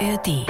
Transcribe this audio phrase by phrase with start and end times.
[0.00, 0.46] ARD.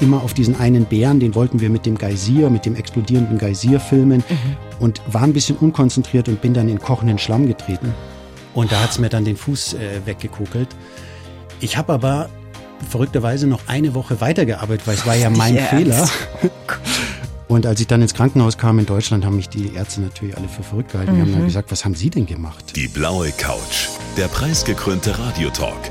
[0.00, 3.80] Immer auf diesen einen Bären, den wollten wir mit dem Geysir, mit dem explodierenden Geysir
[3.80, 4.56] filmen Mhm.
[4.80, 7.94] und war ein bisschen unkonzentriert und bin dann in kochenden Schlamm getreten.
[8.54, 10.68] Und da hat's mir dann den Fuß äh, weggekokelt.
[11.60, 12.28] Ich habe aber
[12.90, 15.70] verrückterweise noch eine Woche weitergearbeitet, weil es war ja mein Ernst?
[15.70, 16.08] Fehler.
[17.48, 20.48] Und als ich dann ins Krankenhaus kam in Deutschland, haben mich die Ärzte natürlich alle
[20.48, 21.14] für verrückt gehalten.
[21.14, 21.34] Die haben Mhm.
[21.36, 22.74] dann gesagt, was haben Sie denn gemacht?
[22.74, 23.88] Die blaue Couch.
[24.16, 25.90] Der preisgekrönte Radiotalk.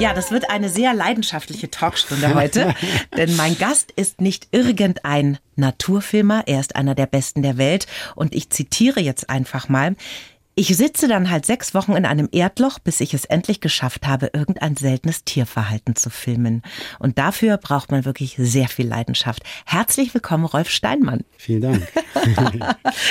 [0.00, 2.74] Ja, das wird eine sehr leidenschaftliche Talkstunde heute,
[3.16, 8.34] denn mein Gast ist nicht irgendein Naturfilmer, er ist einer der besten der Welt und
[8.34, 9.94] ich zitiere jetzt einfach mal.
[10.56, 14.30] Ich sitze dann halt sechs Wochen in einem Erdloch, bis ich es endlich geschafft habe,
[14.32, 16.62] irgendein seltenes Tierverhalten zu filmen.
[17.00, 19.42] Und dafür braucht man wirklich sehr viel Leidenschaft.
[19.64, 21.24] Herzlich willkommen, Rolf Steinmann.
[21.36, 21.88] Vielen Dank.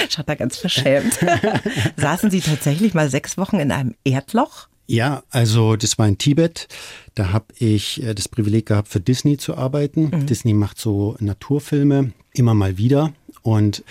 [0.10, 1.20] Schaut da ganz verschämt.
[1.98, 4.68] Saßen Sie tatsächlich mal sechs Wochen in einem Erdloch?
[4.86, 6.68] Ja, also das war in Tibet.
[7.16, 10.26] Da habe ich äh, das Privileg gehabt, für Disney zu arbeiten.
[10.26, 13.14] Disney macht so Naturfilme immer mal wieder.
[13.42, 13.84] Und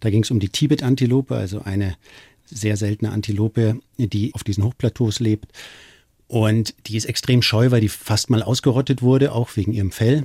[0.00, 1.96] da ging es um die Tibet-Antilope, also eine
[2.44, 5.46] sehr seltene Antilope, die auf diesen Hochplateaus lebt.
[6.28, 10.22] Und die ist extrem scheu, weil die fast mal ausgerottet wurde, auch wegen ihrem Fell.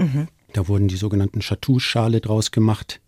[0.54, 3.00] Da wurden die sogenannten Chatou-Schale draus gemacht.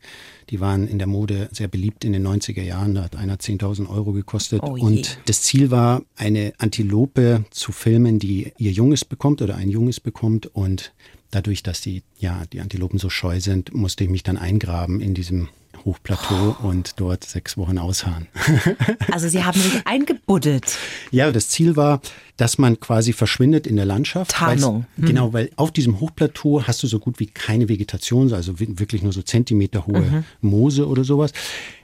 [0.49, 2.95] Die waren in der Mode sehr beliebt in den 90er Jahren.
[2.95, 4.61] Da hat einer 10.000 Euro gekostet.
[4.63, 4.73] Oh.
[4.73, 9.99] Und das Ziel war, eine Antilope zu filmen, die ihr Junges bekommt oder ein Junges
[9.99, 10.47] bekommt.
[10.47, 10.93] Und
[11.31, 15.13] dadurch, dass die, ja, die Antilopen so scheu sind, musste ich mich dann eingraben in
[15.13, 15.49] diesem
[15.85, 18.27] Hochplateau und dort sechs Wochen ausharren.
[19.11, 20.77] Also Sie haben sich eingebuddelt.
[21.11, 22.01] Ja, das Ziel war,
[22.37, 24.31] dass man quasi verschwindet in der Landschaft.
[24.31, 24.85] Tarnung.
[24.97, 28.79] Weil's- Genau, weil auf diesem Hochplateau hast du so gut wie keine Vegetation, also wi-
[28.79, 31.31] wirklich nur so Zentimeter hohe Moose oder sowas.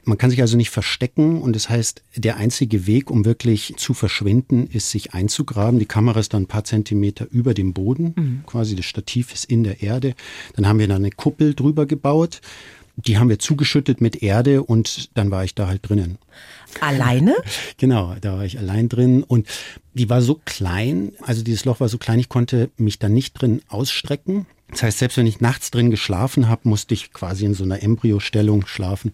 [0.06, 3.94] Man kann sich also nicht verstecken und das heißt, der einzige Weg, um wirklich zu
[3.94, 5.80] verschwinden, ist, sich einzugraben.
[5.80, 9.64] Die Kamera ist dann ein paar Zentimeter über dem Boden, quasi das Stativ ist in
[9.64, 10.16] der Erde.
[10.56, 12.42] Dann haben wir da eine Kuppel drüber gebaut.
[13.06, 16.18] Die haben wir zugeschüttet mit Erde und dann war ich da halt drinnen.
[16.82, 17.36] Alleine?
[17.78, 19.48] Genau, da war ich allein drin und
[19.94, 23.40] die war so klein, also dieses Loch war so klein, ich konnte mich da nicht
[23.40, 24.46] drin ausstrecken.
[24.70, 27.82] Das heißt, selbst wenn ich nachts drin geschlafen habe, musste ich quasi in so einer
[27.82, 29.14] Embryostellung schlafen.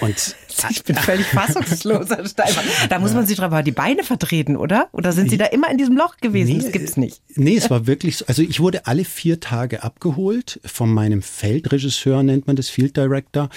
[0.00, 0.36] Und
[0.70, 2.64] Ich bin völlig fassungslos, Herr Steinmann.
[2.90, 4.88] Da muss man sich doch mal die Beine vertreten, oder?
[4.92, 6.60] Oder sind Sie da immer in diesem Loch gewesen?
[6.60, 7.20] das gibt's nicht.
[7.36, 8.26] Nee, es war wirklich so.
[8.26, 13.48] Also ich wurde alle vier Tage abgeholt von meinem Feldregisseur, nennt man das, Field Director.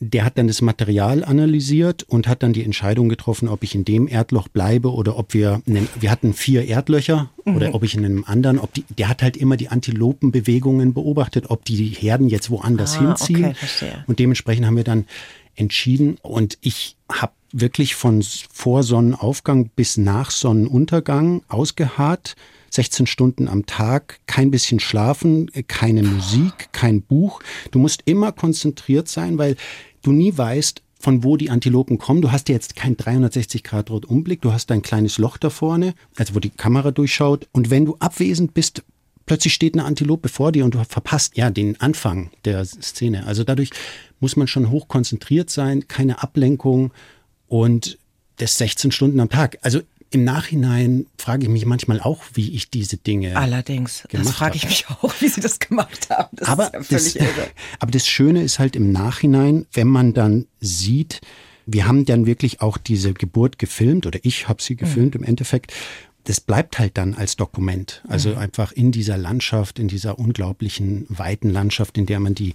[0.00, 3.84] Der hat dann das Material analysiert und hat dann die Entscheidung getroffen, ob ich in
[3.84, 8.24] dem Erdloch bleibe oder ob wir, wir hatten vier Erdlöcher oder ob ich in einem
[8.24, 12.96] anderen, ob die, der hat halt immer die Antilopenbewegungen beobachtet, ob die Herden jetzt woanders
[12.96, 13.44] Ah, hinziehen.
[13.46, 14.04] okay, verstehe.
[14.06, 15.04] Und dementsprechend haben wir dann
[15.58, 22.36] entschieden und ich habe wirklich von vor Sonnenaufgang bis nach Sonnenuntergang ausgeharrt.
[22.70, 27.40] 16 Stunden am Tag, kein bisschen schlafen, keine Musik, kein Buch.
[27.70, 29.56] Du musst immer konzentriert sein, weil
[30.02, 32.20] du nie weißt, von wo die Antilopen kommen.
[32.20, 36.40] Du hast ja jetzt keinen 360-Grad-Rot-Umblick, du hast ein kleines Loch da vorne, also wo
[36.40, 37.48] die Kamera durchschaut.
[37.52, 38.82] Und wenn du abwesend bist,
[39.24, 43.26] plötzlich steht eine Antilope vor dir und du verpasst ja den Anfang der Szene.
[43.26, 43.70] Also dadurch
[44.20, 46.92] muss man schon hoch konzentriert sein, keine Ablenkung
[47.46, 47.98] und
[48.36, 49.58] das 16 Stunden am Tag.
[49.62, 49.80] Also
[50.10, 53.36] im Nachhinein frage ich mich manchmal auch, wie ich diese Dinge.
[53.36, 54.04] Allerdings.
[54.10, 56.34] Das frage ich mich auch, wie Sie das gemacht haben.
[56.36, 57.48] Das aber, ist ja das,
[57.78, 61.20] aber das Schöne ist halt im Nachhinein, wenn man dann sieht,
[61.66, 65.74] wir haben dann wirklich auch diese Geburt gefilmt oder ich habe sie gefilmt im Endeffekt.
[66.24, 68.02] Das bleibt halt dann als Dokument.
[68.08, 72.54] Also einfach in dieser Landschaft, in dieser unglaublichen weiten Landschaft, in der man die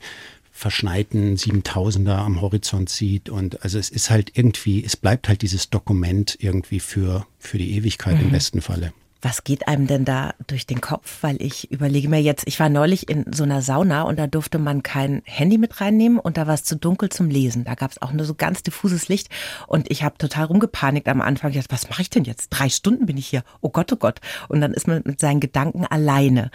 [0.54, 3.28] verschneiten 7000er am Horizont sieht.
[3.30, 7.76] Und also es ist halt irgendwie, es bleibt halt dieses Dokument irgendwie für, für die
[7.76, 8.94] Ewigkeit im besten Falle.
[9.24, 11.20] Was geht einem denn da durch den Kopf?
[11.22, 14.60] Weil ich überlege mir jetzt, ich war neulich in so einer Sauna und da durfte
[14.60, 17.64] man kein Handy mit reinnehmen und da war es zu dunkel zum Lesen.
[17.64, 19.30] Da gab es auch nur so ganz diffuses Licht
[19.66, 21.52] und ich habe total rumgepanikt am Anfang.
[21.52, 22.50] Ich dachte, was mache ich denn jetzt?
[22.50, 23.44] Drei Stunden bin ich hier.
[23.62, 24.20] Oh Gott, oh Gott.
[24.50, 26.52] Und dann ist man mit seinen Gedanken alleine.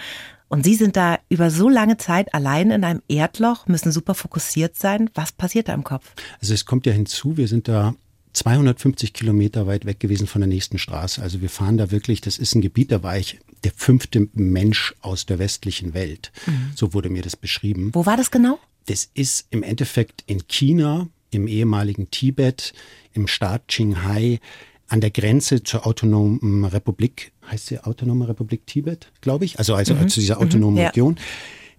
[0.48, 4.76] Und Sie sind da über so lange Zeit allein in einem Erdloch, müssen super fokussiert
[4.76, 5.10] sein.
[5.14, 6.14] Was passiert da im Kopf?
[6.40, 7.94] Also es kommt ja hinzu, wir sind da
[8.32, 11.20] 250 Kilometer weit weg gewesen von der nächsten Straße.
[11.20, 14.94] Also wir fahren da wirklich, das ist ein Gebiet, da war ich der fünfte Mensch
[15.00, 16.32] aus der westlichen Welt.
[16.74, 17.90] So wurde mir das beschrieben.
[17.92, 18.58] Wo war das genau?
[18.86, 22.72] Das ist im Endeffekt in China im ehemaligen Tibet,
[23.12, 24.40] im Staat Qinghai,
[24.88, 29.94] an der Grenze zur autonomen Republik, heißt sie Autonome Republik Tibet, glaube ich, also, also
[29.94, 30.08] mhm.
[30.08, 30.88] zu dieser autonomen mhm, ja.
[30.88, 31.16] Region.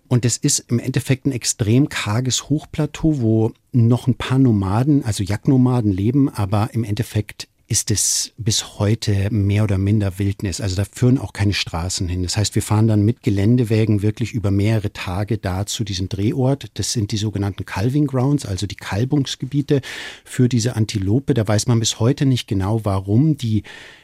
[0.08, 5.24] Und es ist im Endeffekt ein extrem karges Hochplateau, wo noch ein paar Nomaden, also
[5.24, 10.60] Jagdnomaden leben, aber im Endeffekt ist es bis heute mehr oder minder Wildnis.
[10.60, 12.24] Also da führen auch keine Straßen hin.
[12.24, 16.72] Das heißt, wir fahren dann mit Geländewägen wirklich über mehrere Tage da zu diesem Drehort.
[16.74, 19.82] Das sind die sogenannten Calving Grounds, also die Kalbungsgebiete
[20.26, 21.36] für diese Antilope.
[21.36, 23.62] Da weiß man bis heute nicht genau, warum die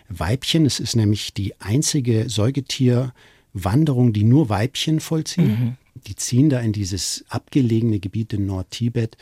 [0.10, 5.48] Weibchen, es ist nämlich die einzige Säugetierwanderung, die nur Weibchen vollziehen.
[5.48, 5.78] Mhm.
[6.06, 9.18] Die ziehen da in dieses abgelegene Gebiet in Nordtibet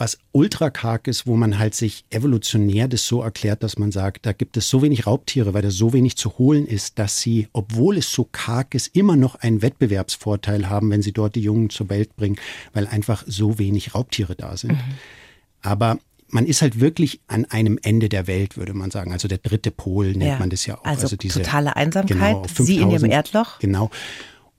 [0.00, 4.24] was ultra karg ist, wo man halt sich evolutionär das so erklärt, dass man sagt,
[4.24, 7.48] da gibt es so wenig Raubtiere, weil da so wenig zu holen ist, dass sie,
[7.52, 11.68] obwohl es so karg ist, immer noch einen Wettbewerbsvorteil haben, wenn sie dort die Jungen
[11.68, 12.36] zur Welt bringen,
[12.72, 14.72] weil einfach so wenig Raubtiere da sind.
[14.72, 14.94] Mhm.
[15.60, 15.98] Aber
[16.28, 19.12] man ist halt wirklich an einem Ende der Welt, würde man sagen.
[19.12, 20.38] Also der dritte Pol nennt ja.
[20.38, 20.84] man das ja auch.
[20.84, 22.16] Also, also diese totale Einsamkeit.
[22.16, 23.58] Genau, 5000, Sie in Ihrem Erdloch.
[23.58, 23.90] Genau.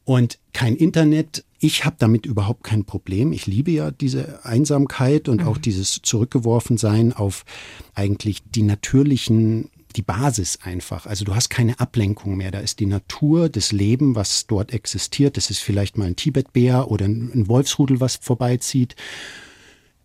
[0.03, 1.45] Und kein Internet.
[1.59, 3.33] Ich habe damit überhaupt kein Problem.
[3.33, 5.47] Ich liebe ja diese Einsamkeit und mhm.
[5.47, 7.45] auch dieses Zurückgeworfensein auf
[7.93, 11.05] eigentlich die natürlichen die Basis einfach.
[11.05, 12.51] Also du hast keine Ablenkung mehr.
[12.51, 15.37] Da ist die Natur, das Leben, was dort existiert.
[15.37, 18.95] Das ist vielleicht mal ein Tibetbär oder ein Wolfsrudel, was vorbeizieht.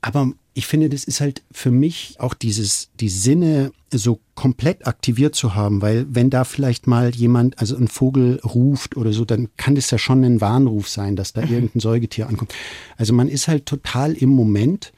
[0.07, 5.35] Aber ich finde, das ist halt für mich auch dieses, die Sinne so komplett aktiviert
[5.35, 9.49] zu haben, weil wenn da vielleicht mal jemand, also ein Vogel ruft oder so, dann
[9.57, 12.55] kann das ja schon ein Warnruf sein, dass da irgendein Säugetier ankommt.
[12.97, 14.93] Also man ist halt total im Moment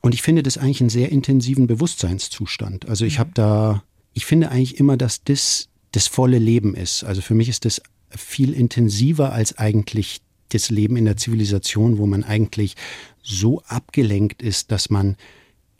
[0.00, 2.88] und ich finde das eigentlich einen sehr intensiven Bewusstseinszustand.
[2.88, 3.18] Also ich mhm.
[3.18, 3.82] habe da,
[4.14, 7.04] ich finde eigentlich immer, dass das das volle Leben ist.
[7.04, 12.06] Also für mich ist das viel intensiver als eigentlich das Leben in der Zivilisation, wo
[12.06, 12.74] man eigentlich
[13.26, 15.16] so abgelenkt ist, dass man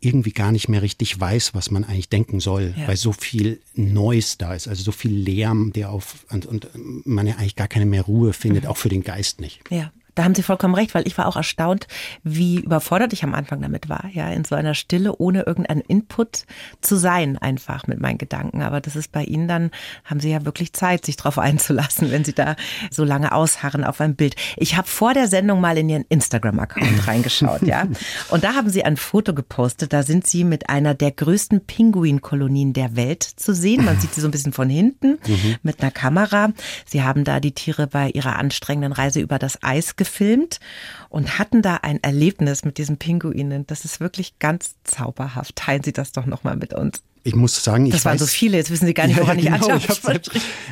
[0.01, 2.87] irgendwie gar nicht mehr richtig weiß, was man eigentlich denken soll, ja.
[2.87, 6.69] weil so viel Neues da ist, also so viel Lärm, der auf und, und
[7.07, 8.71] man ja eigentlich gar keine mehr Ruhe findet, mhm.
[8.71, 9.61] auch für den Geist nicht.
[9.71, 9.93] Ja.
[10.17, 11.87] Da haben Sie vollkommen recht, weil ich war auch erstaunt,
[12.25, 16.47] wie überfordert ich am Anfang damit war, ja, in so einer Stille ohne irgendeinen Input
[16.81, 18.63] zu sein, einfach mit meinen Gedanken.
[18.63, 19.71] Aber das ist bei Ihnen dann,
[20.07, 22.57] haben Sie ja wirklich Zeit, sich darauf einzulassen, wenn Sie da
[22.91, 24.37] so lange ausharren auf ein Bild.
[24.57, 27.87] Ich habe vor der Sendung mal in Ihren Instagram-Account reingeschaut, ja.
[28.31, 32.73] Und da haben Sie ein Foto gepostet, da sind Sie mit einer der größten Pinguinkolonien
[32.73, 33.85] der Welt zu sehen.
[33.85, 35.57] Man sieht sie so ein bisschen von hinten mhm.
[35.63, 36.53] mit einer Kamera.
[36.87, 40.61] Sie haben da die Tiere bei ihrer anstrengenden Reise über das Eis gefilmt gefilmt
[41.09, 43.67] und hatten da ein Erlebnis mit diesen Pinguinen.
[43.67, 45.57] Das ist wirklich ganz zauberhaft.
[45.57, 47.03] Teilen Sie das doch nochmal mit uns.
[47.25, 49.39] Ich muss sagen, ich Das waren weiß, so viele, jetzt wissen Sie gar nicht, woran
[49.39, 50.21] ja, genau, ich anschaue.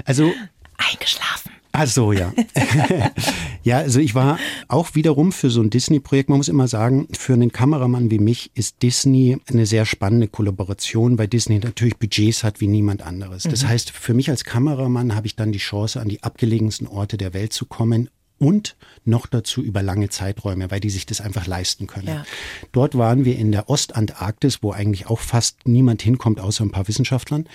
[0.05, 0.33] Also
[0.77, 1.51] eingeschlafen.
[1.73, 2.33] Ach so, ja.
[3.65, 4.39] ja, also ich war
[4.69, 6.29] auch wiederum für so ein Disney-Projekt.
[6.29, 11.19] Man muss immer sagen, für einen Kameramann wie mich ist Disney eine sehr spannende Kollaboration,
[11.19, 13.43] weil Disney natürlich Budgets hat wie niemand anderes.
[13.43, 13.69] Das mhm.
[13.69, 17.35] heißt, für mich als Kameramann habe ich dann die Chance, an die abgelegensten Orte der
[17.35, 18.09] Welt zu kommen
[18.45, 22.09] und noch dazu über lange Zeiträume, weil die sich das einfach leisten können.
[22.09, 22.25] Ja.
[22.73, 26.87] Dort waren wir in der Ostantarktis, wo eigentlich auch fast niemand hinkommt, außer ein paar
[26.87, 27.47] Wissenschaftlern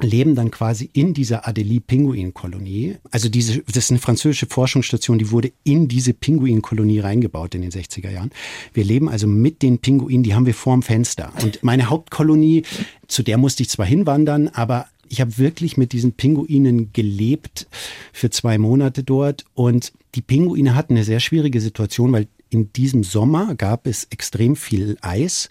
[0.00, 2.96] leben dann quasi in dieser Adelie-Pinguin-Kolonie.
[3.10, 7.70] Also diese, das ist eine französische Forschungsstation, die wurde in diese Pinguin-Kolonie reingebaut in den
[7.70, 8.30] 60er Jahren.
[8.72, 11.32] Wir leben also mit den Pinguinen, die haben wir vorm Fenster.
[11.42, 12.62] Und meine Hauptkolonie,
[13.08, 17.66] zu der musste ich zwar hinwandern, aber ich habe wirklich mit diesen Pinguinen gelebt
[18.12, 23.04] für zwei Monate dort und die Pinguine hatten eine sehr schwierige Situation, weil in diesem
[23.04, 25.48] Sommer gab es extrem viel Eis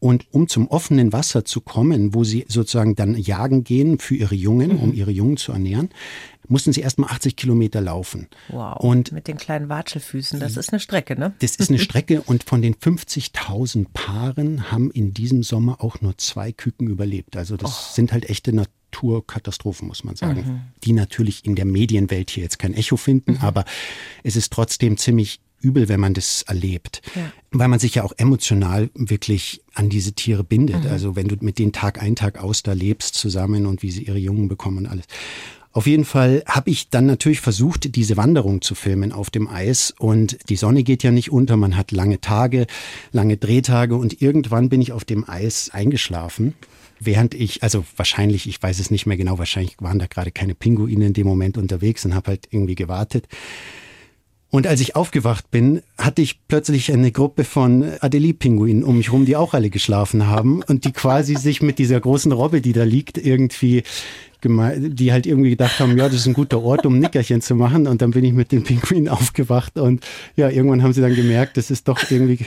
[0.00, 4.36] und um zum offenen Wasser zu kommen, wo sie sozusagen dann jagen gehen für ihre
[4.36, 4.78] Jungen, mhm.
[4.80, 5.90] um ihre Jungen zu ernähren,
[6.46, 8.28] mussten sie erstmal 80 Kilometer laufen.
[8.48, 8.78] Wow.
[8.78, 11.34] Und mit den kleinen Watschelfüßen, das ist eine Strecke, ne?
[11.40, 16.16] Das ist eine Strecke und von den 50.000 Paaren haben in diesem Sommer auch nur
[16.16, 17.36] zwei Küken überlebt.
[17.36, 17.94] Also das oh.
[17.94, 18.54] sind halt echte
[18.92, 20.60] Naturkatastrophen, muss man sagen, mhm.
[20.84, 23.38] die natürlich in der Medienwelt hier jetzt kein Echo finden, mhm.
[23.40, 23.64] aber
[24.22, 27.02] es ist trotzdem ziemlich übel, wenn man das erlebt.
[27.16, 27.32] Ja.
[27.50, 30.84] Weil man sich ja auch emotional wirklich an diese Tiere bindet.
[30.84, 30.90] Mhm.
[30.90, 34.04] Also wenn du mit denen Tag ein, Tag aus da lebst zusammen und wie sie
[34.04, 35.06] ihre Jungen bekommen und alles.
[35.72, 39.92] Auf jeden Fall habe ich dann natürlich versucht, diese Wanderung zu filmen auf dem Eis.
[39.98, 42.66] Und die Sonne geht ja nicht unter, man hat lange Tage,
[43.12, 46.54] lange Drehtage und irgendwann bin ich auf dem Eis eingeschlafen.
[47.00, 50.54] Während ich, also wahrscheinlich, ich weiß es nicht mehr genau, wahrscheinlich waren da gerade keine
[50.54, 53.26] Pinguine in dem Moment unterwegs und habe halt irgendwie gewartet.
[54.50, 59.26] Und als ich aufgewacht bin, hatte ich plötzlich eine Gruppe von Adelie-Pinguinen um mich rum,
[59.26, 62.84] die auch alle geschlafen haben und die quasi sich mit dieser großen Robbe, die da
[62.84, 63.82] liegt, irgendwie
[64.44, 67.56] die halt irgendwie gedacht haben, ja, das ist ein guter Ort, um ein Nickerchen zu
[67.56, 67.88] machen.
[67.88, 71.56] Und dann bin ich mit den Pinguinen aufgewacht und ja, irgendwann haben sie dann gemerkt,
[71.56, 72.46] das ist doch irgendwie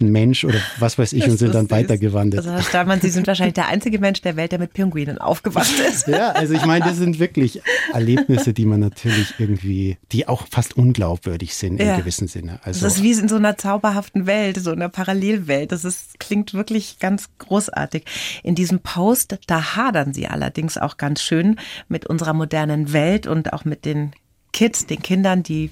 [0.00, 2.40] ein Mensch oder was weiß ich das und sind dann weitergewandert.
[2.40, 5.72] Also Herr Stahlmann, Sie sind wahrscheinlich der einzige Mensch der Welt, der mit Pinguinen aufgewacht
[5.88, 6.06] ist.
[6.08, 7.60] Ja, also ich meine, das sind wirklich
[7.92, 11.94] Erlebnisse, die man natürlich irgendwie, die auch fast unglaubwürdig sind ja.
[11.94, 12.60] im gewissen Sinne.
[12.62, 15.72] Also, das ist wie in so einer zauberhaften Welt, so einer Parallelwelt.
[15.72, 18.04] Das ist, klingt wirklich ganz großartig.
[18.42, 21.56] In diesem Post, da hadern Sie allerdings auch ganz schön
[21.88, 24.12] mit unserer modernen Welt und auch mit den
[24.52, 25.70] Kids, den Kindern, die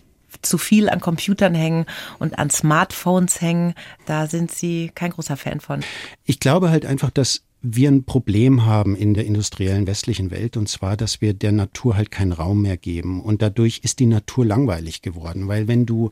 [0.48, 1.86] zu viel an Computern hängen
[2.18, 3.74] und an Smartphones hängen.
[4.06, 5.84] Da sind Sie kein großer Fan von.
[6.24, 10.68] Ich glaube halt einfach, dass wir ein Problem haben in der industriellen westlichen Welt und
[10.68, 14.44] zwar, dass wir der Natur halt keinen Raum mehr geben und dadurch ist die Natur
[14.44, 16.10] langweilig geworden, weil wenn du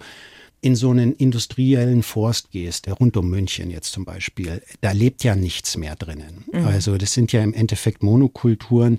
[0.61, 5.37] in so einen industriellen Forst gehst, rund um München jetzt zum Beispiel, da lebt ja
[5.37, 6.45] nichts mehr drinnen.
[6.51, 6.65] Mhm.
[6.65, 8.99] Also das sind ja im Endeffekt Monokulturen,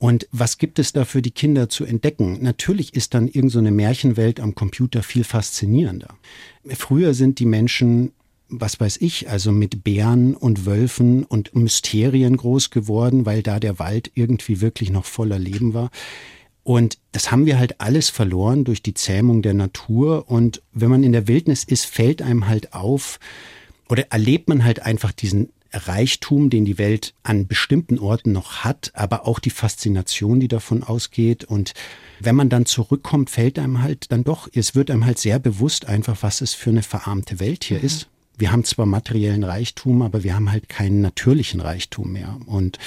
[0.00, 2.38] und was gibt es da für die Kinder zu entdecken?
[2.40, 6.16] Natürlich ist dann irgendeine so Märchenwelt am Computer viel faszinierender.
[6.64, 8.12] Früher sind die Menschen
[8.52, 13.78] was weiß ich, also mit Bären und Wölfen und Mysterien groß geworden, weil da der
[13.78, 15.90] Wald irgendwie wirklich noch voller Leben war.
[16.64, 20.28] Und das haben wir halt alles verloren durch die Zähmung der Natur.
[20.28, 23.20] Und wenn man in der Wildnis ist, fällt einem halt auf
[23.88, 28.90] oder erlebt man halt einfach diesen Reichtum, den die Welt an bestimmten Orten noch hat,
[28.94, 31.44] aber auch die Faszination, die davon ausgeht.
[31.44, 31.72] Und
[32.18, 35.86] wenn man dann zurückkommt, fällt einem halt dann doch, es wird einem halt sehr bewusst
[35.86, 37.84] einfach, was es für eine verarmte Welt hier mhm.
[37.84, 38.09] ist
[38.40, 42.38] wir haben zwar materiellen Reichtum, aber wir haben halt keinen natürlichen Reichtum mehr.
[42.46, 42.78] Und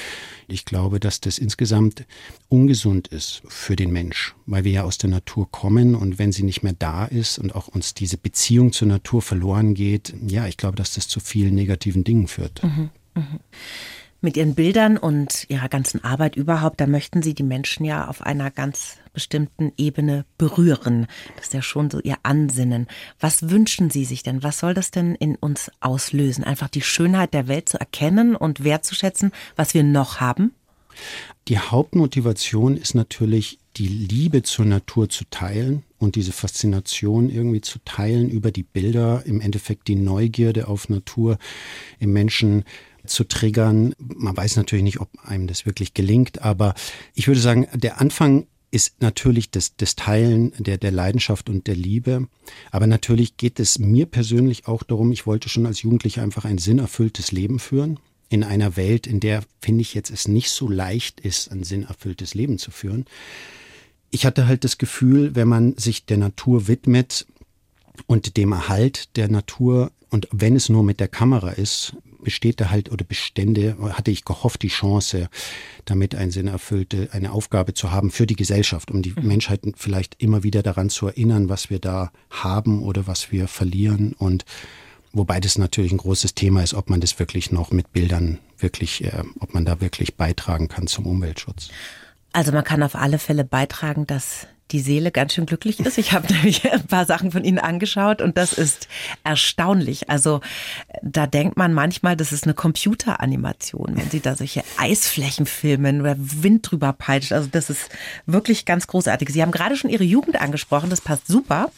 [0.47, 2.05] ich glaube, dass das insgesamt
[2.49, 6.43] ungesund ist für den Mensch, weil wir ja aus der Natur kommen und wenn sie
[6.43, 10.57] nicht mehr da ist und auch uns diese Beziehung zur Natur verloren geht, ja, ich
[10.57, 12.63] glaube, dass das zu vielen negativen Dingen führt.
[12.63, 13.39] Mhm, mh
[14.23, 18.21] mit ihren Bildern und ihrer ganzen Arbeit überhaupt, da möchten sie die Menschen ja auf
[18.21, 21.07] einer ganz bestimmten Ebene berühren.
[21.35, 22.87] Das ist ja schon so ihr Ansinnen.
[23.19, 24.41] Was wünschen Sie sich denn?
[24.41, 26.43] Was soll das denn in uns auslösen?
[26.43, 30.53] Einfach die Schönheit der Welt zu erkennen und wertzuschätzen, was wir noch haben?
[31.47, 37.79] Die Hauptmotivation ist natürlich, die Liebe zur Natur zu teilen und diese Faszination irgendwie zu
[37.83, 41.37] teilen über die Bilder, im Endeffekt die Neugierde auf Natur
[41.99, 42.63] im Menschen
[43.05, 43.93] zu triggern.
[43.97, 46.73] Man weiß natürlich nicht, ob einem das wirklich gelingt, aber
[47.13, 51.75] ich würde sagen, der Anfang ist natürlich das, das Teilen der, der Leidenschaft und der
[51.75, 52.27] Liebe.
[52.71, 56.57] Aber natürlich geht es mir persönlich auch darum, ich wollte schon als Jugendlicher einfach ein
[56.57, 57.99] sinnerfülltes Leben führen.
[58.29, 62.33] In einer Welt, in der, finde ich jetzt, es nicht so leicht ist, ein sinnerfülltes
[62.33, 63.05] Leben zu führen.
[64.09, 67.27] Ich hatte halt das Gefühl, wenn man sich der Natur widmet
[68.07, 72.69] und dem Erhalt der Natur und wenn es nur mit der Kamera ist, besteht da
[72.69, 75.29] halt oder Bestände, hatte ich gehofft, die Chance,
[75.85, 79.27] damit ein Sinn erfüllte, eine Aufgabe zu haben für die Gesellschaft, um die mhm.
[79.27, 84.13] Menschheit vielleicht immer wieder daran zu erinnern, was wir da haben oder was wir verlieren
[84.13, 84.45] und
[85.15, 89.03] Wobei das natürlich ein großes Thema ist, ob man das wirklich noch mit Bildern wirklich,
[89.03, 91.69] äh, ob man da wirklich beitragen kann zum Umweltschutz.
[92.31, 95.97] Also man kann auf alle Fälle beitragen, dass die Seele ganz schön glücklich ist.
[95.97, 98.87] Ich habe nämlich ein paar Sachen von Ihnen angeschaut und das ist
[99.23, 100.09] erstaunlich.
[100.09, 100.41] Also
[101.01, 106.15] da denkt man manchmal, das ist eine Computeranimation, wenn Sie da solche Eisflächen filmen oder
[106.17, 107.33] Wind drüber peitscht.
[107.33, 107.89] Also das ist
[108.25, 109.29] wirklich ganz großartig.
[109.29, 111.71] Sie haben gerade schon Ihre Jugend angesprochen, das passt super,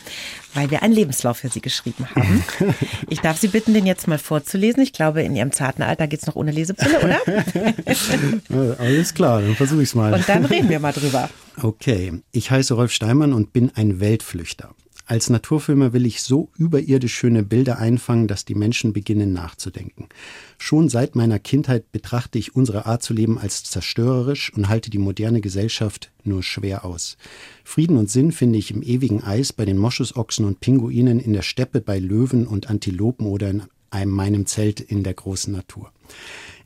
[0.54, 2.44] weil wir einen Lebenslauf für Sie geschrieben haben.
[3.10, 4.82] Ich darf Sie bitten, den jetzt mal vorzulesen.
[4.82, 8.77] Ich glaube, in Ihrem zarten Alter geht es noch ohne Lesebrille, oder?
[8.80, 10.13] Alles klar, dann versuche ich es mal.
[10.13, 11.30] Und dann reden wir mal drüber.
[11.62, 14.76] Okay, ich heiße Rolf Steinmann und bin ein Weltflüchter.
[15.08, 20.10] Als Naturfilmer will ich so überirdisch schöne Bilder einfangen, dass die Menschen beginnen nachzudenken.
[20.58, 24.98] Schon seit meiner Kindheit betrachte ich unsere Art zu leben als zerstörerisch und halte die
[24.98, 27.18] moderne Gesellschaft nur schwer aus.
[27.64, 31.44] Frieden und Sinn finde ich im ewigen Eis bei den Moschusochsen und Pinguinen, in der
[31.44, 35.92] Steppe bei Löwen und Antilopen oder in einem meinem Zelt in der großen Natur.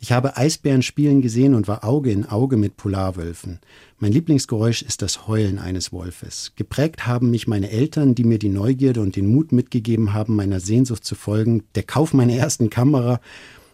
[0.01, 3.59] Ich habe Eisbären spielen gesehen und war Auge in Auge mit Polarwölfen.
[3.97, 6.53] Mein Lieblingsgeräusch ist das Heulen eines Wolfes.
[6.55, 10.61] Geprägt haben mich meine Eltern, die mir die Neugierde und den Mut mitgegeben haben, meiner
[10.61, 13.19] Sehnsucht zu folgen, der Kauf meiner ersten Kamera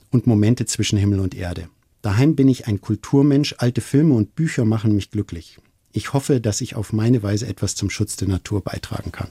[0.10, 1.70] und Momente zwischen Himmel und Erde.
[2.02, 5.60] Daheim bin ich ein Kulturmensch, alte Filme und Bücher machen mich glücklich.
[5.92, 9.30] Ich hoffe, dass ich auf meine Weise etwas zum Schutz der Natur beitragen kann.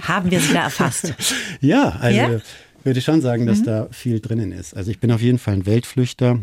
[0.00, 1.14] Haben wir es wieder erfasst?
[1.60, 2.40] ja, also ja?
[2.84, 3.64] Würde schon sagen, dass mhm.
[3.64, 4.74] da viel drinnen ist.
[4.74, 6.40] Also ich bin auf jeden Fall ein Weltflüchter.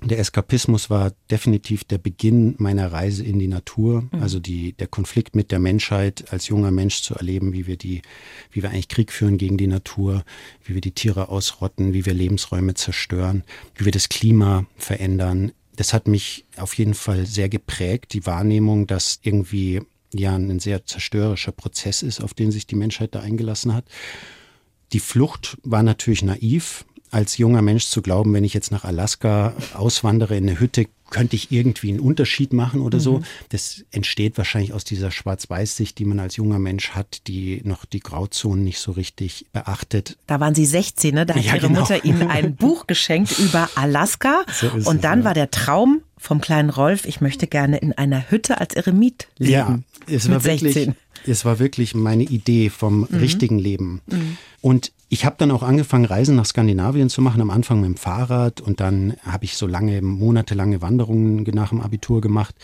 [0.00, 4.22] Der Eskapismus war definitiv der Beginn meiner Reise in die Natur, mhm.
[4.22, 8.02] also die, der Konflikt mit der Menschheit als junger Mensch zu erleben, wie wir die,
[8.50, 10.24] wie wir eigentlich Krieg führen gegen die Natur,
[10.64, 13.44] wie wir die Tiere ausrotten, wie wir Lebensräume zerstören,
[13.76, 15.52] wie wir das Klima verändern.
[15.76, 19.82] Das hat mich auf jeden Fall sehr geprägt, die Wahrnehmung, dass irgendwie
[20.14, 23.84] ja ein sehr zerstörerischer Prozess ist, auf den sich die Menschheit da eingelassen hat.
[24.92, 29.52] Die Flucht war natürlich naiv als junger Mensch zu glauben, wenn ich jetzt nach Alaska
[29.74, 33.18] auswandere in eine Hütte, könnte ich irgendwie einen Unterschied machen oder so.
[33.18, 33.24] Mhm.
[33.50, 38.00] Das entsteht wahrscheinlich aus dieser Schwarz-Weiß-Sicht, die man als junger Mensch hat, die noch die
[38.00, 40.16] Grauzonen nicht so richtig beachtet.
[40.26, 41.26] Da waren Sie 16, ne?
[41.26, 41.80] Da hat ja, Ihre genau.
[41.80, 44.44] Mutter Ihnen ein Buch geschenkt über Alaska.
[44.50, 45.24] So und dann es, ja.
[45.26, 49.52] war der Traum vom kleinen Rolf, ich möchte gerne in einer Hütte als Eremit leben.
[49.52, 50.90] Ja, es war wirklich,
[51.26, 53.18] es war wirklich meine Idee vom mhm.
[53.18, 54.00] richtigen Leben.
[54.06, 54.36] Mhm.
[54.60, 57.96] Und ich habe dann auch angefangen, Reisen nach Skandinavien zu machen, am Anfang mit dem
[57.96, 62.54] Fahrrad und dann habe ich so lange, monatelange Wanderungen nach dem Abitur gemacht.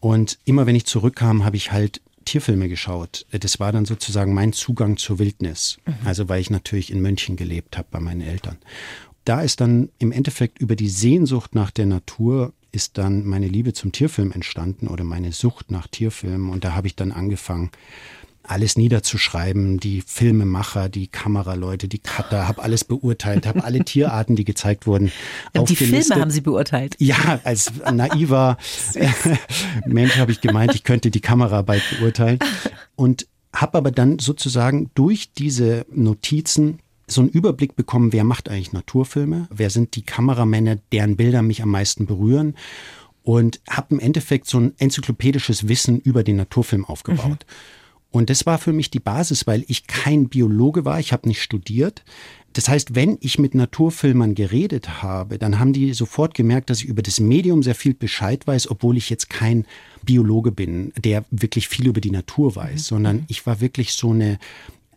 [0.00, 3.24] Und immer wenn ich zurückkam, habe ich halt Tierfilme geschaut.
[3.30, 5.78] Das war dann sozusagen mein Zugang zur Wildnis.
[5.86, 5.94] Mhm.
[6.04, 8.58] Also weil ich natürlich in München gelebt habe bei meinen Eltern.
[9.24, 13.72] Da ist dann im Endeffekt über die Sehnsucht nach der Natur ist dann meine Liebe
[13.72, 16.50] zum Tierfilm entstanden oder meine Sucht nach Tierfilmen.
[16.50, 17.70] Und da habe ich dann angefangen,
[18.42, 24.44] alles niederzuschreiben, die Filmemacher, die Kameraleute, die Cutter, habe alles beurteilt, habe alle Tierarten, die
[24.44, 25.10] gezeigt wurden.
[25.54, 26.94] Ja, die Filme haben Sie beurteilt?
[26.98, 28.58] Ja, als naiver
[29.86, 32.38] Mensch habe ich gemeint, ich könnte die Kameraarbeit beurteilen
[32.94, 38.72] und habe aber dann sozusagen durch diese Notizen so einen Überblick bekommen, wer macht eigentlich
[38.72, 42.56] Naturfilme, wer sind die Kameramänner, deren Bilder mich am meisten berühren
[43.22, 47.44] und habe im Endeffekt so ein enzyklopädisches Wissen über den Naturfilm aufgebaut.
[47.46, 48.16] Mhm.
[48.16, 51.42] Und das war für mich die Basis, weil ich kein Biologe war, ich habe nicht
[51.42, 52.04] studiert.
[52.52, 56.86] Das heißt, wenn ich mit Naturfilmern geredet habe, dann haben die sofort gemerkt, dass ich
[56.86, 59.66] über das Medium sehr viel Bescheid weiß, obwohl ich jetzt kein
[60.02, 62.78] Biologe bin, der wirklich viel über die Natur weiß, mhm.
[62.78, 64.38] sondern ich war wirklich so eine,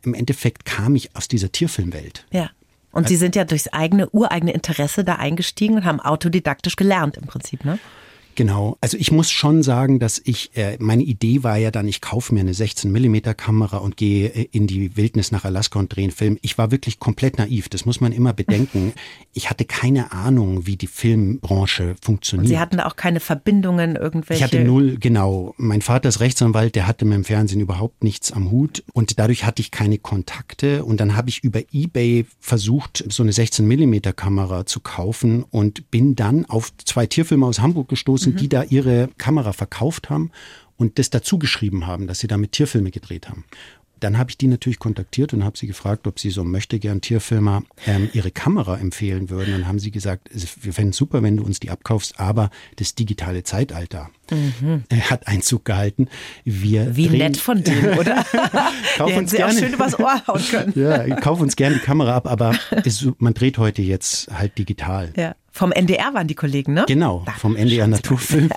[0.03, 2.25] im Endeffekt kam ich aus dieser Tierfilmwelt.
[2.31, 2.49] Ja.
[2.91, 7.27] Und Sie sind ja durchs eigene, ureigene Interesse da eingestiegen und haben autodidaktisch gelernt im
[7.27, 7.77] Prinzip, ne?
[8.35, 8.77] Genau.
[8.81, 12.33] Also ich muss schon sagen, dass ich, äh, meine Idee war ja dann, ich kaufe
[12.33, 16.05] mir eine 16 Millimeter Kamera und gehe äh, in die Wildnis nach Alaska und drehe
[16.05, 16.37] einen Film.
[16.41, 17.69] Ich war wirklich komplett naiv.
[17.69, 18.93] Das muss man immer bedenken.
[19.31, 22.45] Ich hatte keine Ahnung, wie die Filmbranche funktioniert.
[22.45, 24.43] Und Sie hatten da auch keine Verbindungen, irgendwelche?
[24.43, 25.53] Ich hatte null, genau.
[25.57, 29.45] Mein Vater ist Rechtsanwalt, der hatte mit dem Fernsehen überhaupt nichts am Hut und dadurch
[29.45, 34.13] hatte ich keine Kontakte und dann habe ich über Ebay versucht, so eine 16 Millimeter
[34.13, 38.37] Kamera zu kaufen und bin dann auf zwei Tierfilme aus Hamburg gestoßen, Journalisten, mhm.
[38.37, 40.31] die da ihre Kamera verkauft haben
[40.77, 43.45] und das dazu geschrieben haben, dass sie damit Tierfilme gedreht haben.
[43.99, 47.01] Dann habe ich die natürlich kontaktiert und habe sie gefragt, ob sie so möchte gern
[47.01, 49.51] Tierfilmer ähm, ihre Kamera empfehlen würden.
[49.51, 50.29] Dann haben sie gesagt,
[50.61, 54.83] wir fänden es super, wenn du uns die abkaufst, aber das digitale Zeitalter mhm.
[55.09, 56.07] hat Einzug gehalten.
[56.45, 58.25] Wir Wie drehen, nett von dir, oder?
[58.95, 60.73] kauf uns gerne, schön übers Ohr hauen können.
[60.77, 65.11] ja, kauf uns gerne die Kamera ab, aber es, man dreht heute jetzt halt digital.
[65.17, 65.35] Ja.
[65.59, 66.85] Vom NDR waren die Kollegen, ne?
[66.87, 68.49] Genau, vom NDR Naturfilm.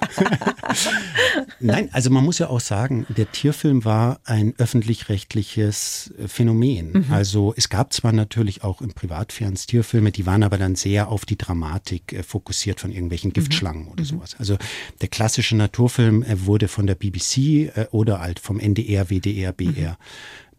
[1.58, 6.92] Nein, also man muss ja auch sagen, der Tierfilm war ein öffentlich-rechtliches Phänomen.
[6.92, 7.06] Mhm.
[7.12, 11.26] Also es gab zwar natürlich auch im Privatfernsehen Tierfilme, die waren aber dann sehr auf
[11.26, 13.32] die Dramatik äh, fokussiert von irgendwelchen mhm.
[13.32, 13.90] Giftschlangen mhm.
[13.90, 14.36] oder sowas.
[14.38, 14.56] Also
[15.00, 17.36] der klassische Naturfilm äh, wurde von der BBC
[17.76, 19.96] äh, oder halt vom NDR, WDR, BR mhm.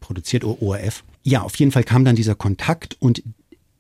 [0.02, 1.06] produziert, ORF.
[1.24, 3.24] Ja, auf jeden Fall kam dann dieser Kontakt und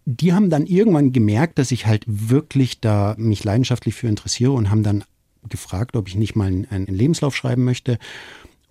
[0.05, 4.69] die haben dann irgendwann gemerkt, dass ich halt wirklich da mich leidenschaftlich für interessiere und
[4.69, 5.03] haben dann
[5.49, 7.97] gefragt, ob ich nicht mal einen, einen Lebenslauf schreiben möchte.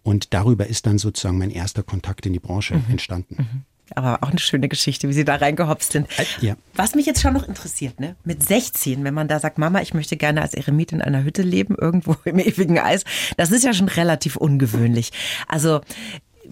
[0.03, 2.85] Und darüber ist dann sozusagen mein erster Kontakt in die Branche mhm.
[2.88, 3.37] entstanden.
[3.38, 3.62] Mhm.
[3.95, 6.09] Aber auch eine schöne Geschichte, wie Sie da reingehopst sind.
[6.18, 6.57] Äh, ja.
[6.75, 8.16] Was mich jetzt schon noch interessiert, ne?
[8.25, 11.42] Mit 16, wenn man da sagt, Mama, ich möchte gerne als Eremit in einer Hütte
[11.42, 13.05] leben, irgendwo im ewigen Eis,
[13.37, 15.12] das ist ja schon relativ ungewöhnlich.
[15.47, 15.81] Also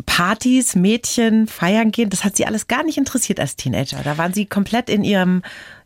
[0.06, 4.00] Partys, Mädchen, feiern gehen, das hat sie alles gar nicht interessiert als Teenager.
[4.02, 5.42] Da waren sie komplett in ihrem,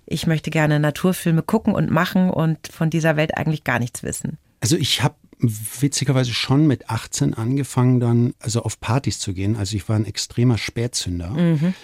[0.06, 4.38] ich möchte gerne Naturfilme gucken und machen und von dieser Welt eigentlich gar nichts wissen.
[4.60, 9.56] Also ich habe witzigerweise schon mit 18 angefangen, dann also auf Partys zu gehen.
[9.56, 11.30] Also ich war ein extremer Spätzünder.
[11.30, 11.74] Mhm.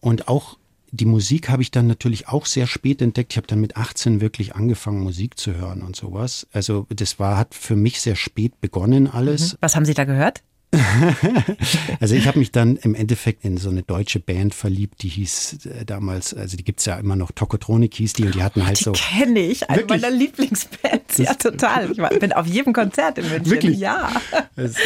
[0.00, 0.58] Und auch
[0.92, 3.32] die Musik habe ich dann natürlich auch sehr spät entdeckt.
[3.32, 6.46] Ich habe dann mit 18 wirklich angefangen, Musik zu hören und sowas.
[6.52, 9.52] Also das war, hat für mich sehr spät begonnen alles.
[9.52, 9.58] Mhm.
[9.60, 10.42] Was haben Sie da gehört?
[12.00, 15.66] also ich habe mich dann im Endeffekt in so eine deutsche Band verliebt, die hieß
[15.66, 18.78] äh, damals, also die gibt's ja immer noch, Tokotronik hieß die und die hatten halt
[18.78, 18.92] die so.
[18.92, 20.00] kenne ich, eine wirklich?
[20.00, 21.18] meiner Lieblingsbands.
[21.18, 21.90] Ja, total.
[21.90, 23.50] Ich war, bin auf jedem Konzert in München.
[23.50, 23.78] Wirklich?
[23.78, 24.12] Ja.
[24.56, 24.78] Also,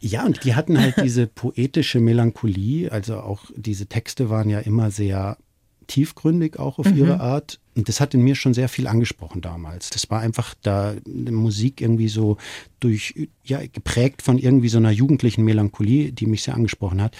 [0.00, 4.90] ja, und die hatten halt diese poetische Melancholie, also auch diese Texte waren ja immer
[4.90, 5.36] sehr
[5.88, 6.96] tiefgründig auch auf mhm.
[6.96, 7.58] ihre Art.
[7.74, 9.90] Und das hat in mir schon sehr viel angesprochen damals.
[9.90, 12.36] Das war einfach da Musik irgendwie so
[12.80, 17.16] durch, ja, geprägt von irgendwie so einer jugendlichen Melancholie, die mich sehr angesprochen hat.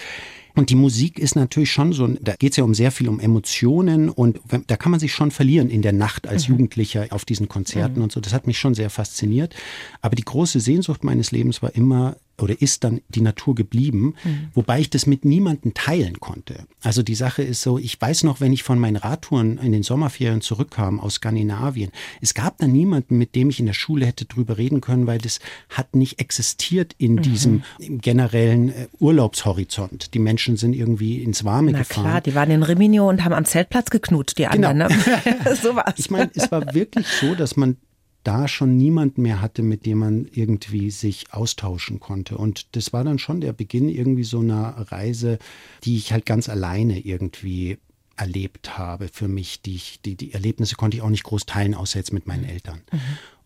[0.55, 3.19] Und die Musik ist natürlich schon so, da geht es ja um sehr viel um
[3.19, 6.55] Emotionen und da kann man sich schon verlieren in der Nacht als mhm.
[6.55, 8.03] Jugendlicher auf diesen Konzerten mhm.
[8.03, 8.19] und so.
[8.19, 9.55] Das hat mich schon sehr fasziniert.
[10.01, 14.47] Aber die große Sehnsucht meines Lebens war immer, oder ist dann die Natur geblieben, mhm.
[14.53, 16.65] wobei ich das mit niemandem teilen konnte.
[16.81, 19.83] Also die Sache ist so, ich weiß noch, wenn ich von meinen Radtouren in den
[19.83, 24.25] Sommerferien zurückkam aus Skandinavien, es gab da niemanden, mit dem ich in der Schule hätte
[24.25, 27.21] drüber reden können, weil das hat nicht existiert in mhm.
[27.21, 30.13] diesem generellen äh, Urlaubshorizont.
[30.13, 32.03] Die Menschen sind irgendwie ins Warme Na gefahren.
[32.03, 34.69] klar, die waren in Rimini und haben am Zeltplatz geknutscht, die genau.
[34.69, 34.97] anderen.
[34.97, 35.55] Ne?
[35.61, 35.93] so war's.
[35.97, 37.77] Ich meine, es war wirklich so, dass man
[38.23, 42.37] da schon niemand mehr hatte, mit dem man irgendwie sich austauschen konnte.
[42.37, 45.39] Und das war dann schon der Beginn irgendwie so einer Reise,
[45.83, 47.77] die ich halt ganz alleine irgendwie
[48.17, 49.61] erlebt habe für mich.
[49.61, 52.43] Die, ich, die, die Erlebnisse konnte ich auch nicht groß teilen, außer jetzt mit meinen
[52.43, 52.81] Eltern.
[52.91, 52.99] Mhm.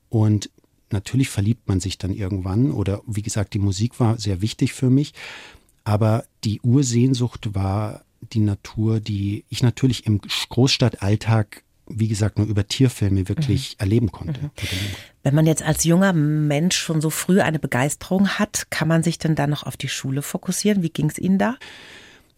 [0.10, 0.50] Und
[0.90, 4.90] natürlich verliebt man sich dann irgendwann oder wie gesagt, die Musik war sehr wichtig für
[4.90, 5.14] mich.
[5.84, 12.68] Aber die Ursehnsucht war die Natur, die ich natürlich im Großstadtalltag wie gesagt, nur über
[12.68, 13.76] Tierfilme wirklich mhm.
[13.80, 14.42] erleben konnte.
[14.42, 14.52] Mhm.
[15.24, 19.20] Wenn man jetzt als junger Mensch schon so früh eine Begeisterung hat, kann man sich
[19.20, 20.84] denn dann noch auf die Schule fokussieren?
[20.84, 21.58] Wie ging es Ihnen da?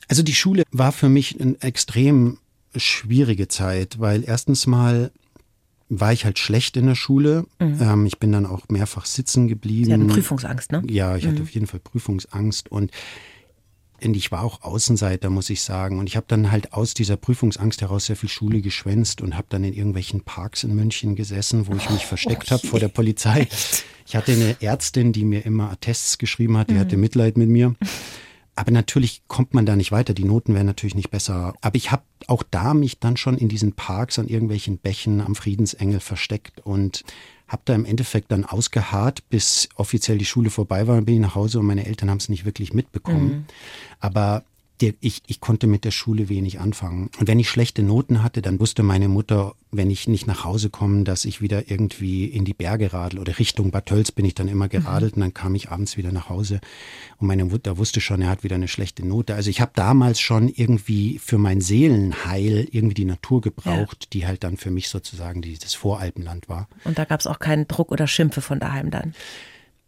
[0.07, 2.37] Also die Schule war für mich eine extrem
[2.75, 5.11] schwierige Zeit, weil erstens mal
[5.89, 7.45] war ich halt schlecht in der Schule.
[7.59, 7.77] Mhm.
[7.81, 9.85] Ähm, ich bin dann auch mehrfach sitzen geblieben.
[9.85, 10.83] Sie hatten Prüfungsangst, ne?
[10.87, 11.43] Ja, ich hatte mhm.
[11.43, 12.91] auf jeden Fall Prüfungsangst und
[14.03, 15.99] und ich war auch Außenseiter, muss ich sagen.
[15.99, 19.47] Und ich habe dann halt aus dieser Prüfungsangst heraus sehr viel Schule geschwänzt und habe
[19.49, 22.89] dann in irgendwelchen Parks in München gesessen, wo ich mich oh, versteckt habe vor der
[22.89, 23.47] Polizei.
[24.05, 26.79] Ich hatte eine Ärztin, die mir immer Attests geschrieben hat, die mhm.
[26.79, 27.75] hatte Mitleid mit mir.
[28.55, 30.13] Aber natürlich kommt man da nicht weiter.
[30.13, 31.53] Die Noten wären natürlich nicht besser.
[31.61, 35.35] Aber ich habe auch da mich dann schon in diesen Parks an irgendwelchen Bächen am
[35.35, 37.03] Friedensengel versteckt und
[37.47, 40.99] habe da im Endeffekt dann ausgeharrt, bis offiziell die Schule vorbei war.
[41.01, 43.27] Bin ich nach Hause und meine Eltern haben es nicht wirklich mitbekommen.
[43.27, 43.45] Mhm.
[43.99, 44.43] Aber
[44.81, 47.09] der, ich, ich konnte mit der Schule wenig anfangen.
[47.19, 50.69] Und wenn ich schlechte Noten hatte, dann wusste meine Mutter, wenn ich nicht nach Hause
[50.69, 54.35] komme, dass ich wieder irgendwie in die Berge radel oder Richtung Bad Tölz bin ich
[54.35, 55.21] dann immer geradelt mhm.
[55.21, 56.59] und dann kam ich abends wieder nach Hause
[57.17, 59.35] und meine Mutter wusste schon, er hat wieder eine schlechte Note.
[59.35, 64.09] Also ich habe damals schon irgendwie für mein Seelenheil irgendwie die Natur gebraucht, ja.
[64.13, 66.67] die halt dann für mich sozusagen dieses Voralpenland war.
[66.83, 69.13] Und da gab es auch keinen Druck oder Schimpfe von daheim dann?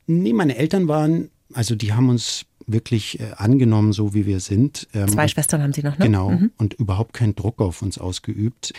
[0.06, 4.88] Nee, meine Eltern waren, also die haben uns wirklich äh, angenommen, so wie wir sind.
[4.94, 6.06] Ähm, Zwei Schwestern haben Sie noch, ne?
[6.06, 6.32] Genau.
[6.32, 6.52] Mhm.
[6.58, 8.74] Und überhaupt keinen Druck auf uns ausgeübt.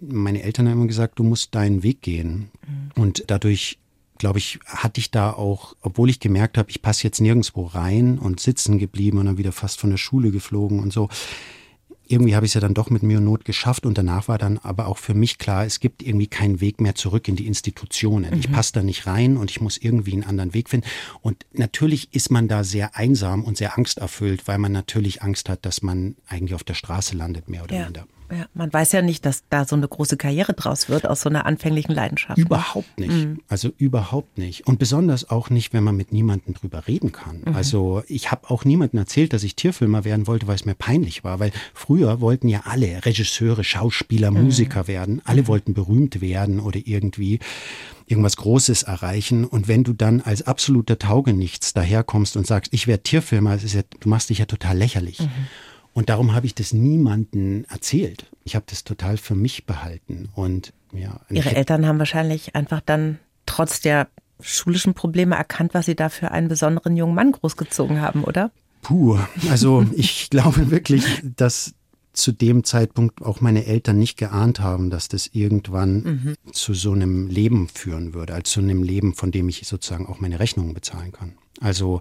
[0.00, 2.50] Meine Eltern haben immer gesagt, du musst deinen Weg gehen.
[2.66, 3.02] Mhm.
[3.02, 3.78] Und dadurch,
[4.16, 8.18] glaube ich, hatte ich da auch, obwohl ich gemerkt habe, ich passe jetzt nirgendwo rein
[8.18, 11.08] und sitzen geblieben und dann wieder fast von der Schule geflogen und so,
[12.08, 14.38] irgendwie habe ich es ja dann doch mit Mühe und Not geschafft und danach war
[14.38, 17.46] dann aber auch für mich klar, es gibt irgendwie keinen Weg mehr zurück in die
[17.46, 18.32] Institutionen.
[18.32, 18.40] Mhm.
[18.40, 20.86] Ich passe da nicht rein und ich muss irgendwie einen anderen Weg finden.
[21.20, 25.64] Und natürlich ist man da sehr einsam und sehr angsterfüllt, weil man natürlich Angst hat,
[25.64, 27.84] dass man eigentlich auf der Straße landet, mehr oder ja.
[27.84, 28.06] minder.
[28.30, 31.30] Ja, man weiß ja nicht, dass da so eine große Karriere draus wird aus so
[31.30, 32.38] einer anfänglichen Leidenschaft.
[32.38, 33.10] Überhaupt nicht.
[33.10, 33.40] Mhm.
[33.48, 34.66] Also überhaupt nicht.
[34.66, 37.42] Und besonders auch nicht, wenn man mit niemandem drüber reden kann.
[37.44, 37.54] Mhm.
[37.54, 41.24] Also ich habe auch niemandem erzählt, dass ich Tierfilmer werden wollte, weil es mir peinlich
[41.24, 41.40] war.
[41.40, 44.44] Weil früher wollten ja alle Regisseure, Schauspieler, mhm.
[44.44, 45.22] Musiker werden.
[45.24, 45.48] Alle mhm.
[45.48, 47.38] wollten berühmt werden oder irgendwie
[48.06, 49.44] irgendwas Großes erreichen.
[49.44, 54.08] Und wenn du dann als absoluter Taugenichts daherkommst und sagst, ich werde Tierfilmer, ja, du
[54.08, 55.18] machst dich ja total lächerlich.
[55.98, 58.26] Und darum habe ich das niemandem erzählt.
[58.44, 60.28] Ich habe das total für mich behalten.
[60.36, 61.18] Und ja.
[61.28, 64.06] Ihre Eltern haben wahrscheinlich einfach dann trotz der
[64.40, 68.52] schulischen Probleme erkannt, was sie da für einen besonderen jungen Mann großgezogen haben, oder?
[68.82, 69.18] Puh,
[69.50, 71.02] also ich glaube wirklich,
[71.34, 71.74] dass
[72.12, 76.34] zu dem Zeitpunkt auch meine Eltern nicht geahnt haben, dass das irgendwann mhm.
[76.52, 80.20] zu so einem Leben führen würde, als zu einem Leben, von dem ich sozusagen auch
[80.20, 81.34] meine Rechnungen bezahlen kann.
[81.60, 82.00] Also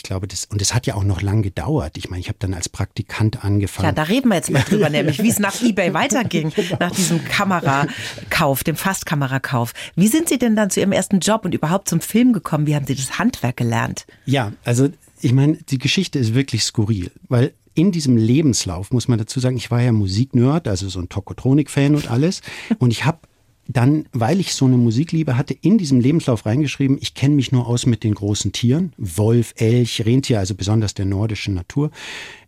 [0.00, 1.98] ich glaube, das, und es hat ja auch noch lang gedauert.
[1.98, 3.84] Ich meine, ich habe dann als Praktikant angefangen.
[3.84, 6.78] Ja, da reden wir jetzt mal drüber, nämlich wie es nach eBay weiterging, genau.
[6.80, 9.74] nach diesem Kamerakauf, dem Fastkamerakauf.
[9.96, 12.66] Wie sind Sie denn dann zu Ihrem ersten Job und überhaupt zum Film gekommen?
[12.66, 14.06] Wie haben Sie das Handwerk gelernt?
[14.24, 14.88] Ja, also
[15.20, 19.58] ich meine, die Geschichte ist wirklich skurril, weil in diesem Lebenslauf muss man dazu sagen,
[19.58, 22.40] ich war ja Musiknerd, also so ein Tokotronik-Fan und alles.
[22.78, 23.18] Und ich habe
[23.72, 27.66] dann, weil ich so eine Musikliebe hatte, in diesem Lebenslauf reingeschrieben, ich kenne mich nur
[27.66, 31.90] aus mit den großen Tieren, Wolf, Elch, Rentier, also besonders der nordischen Natur.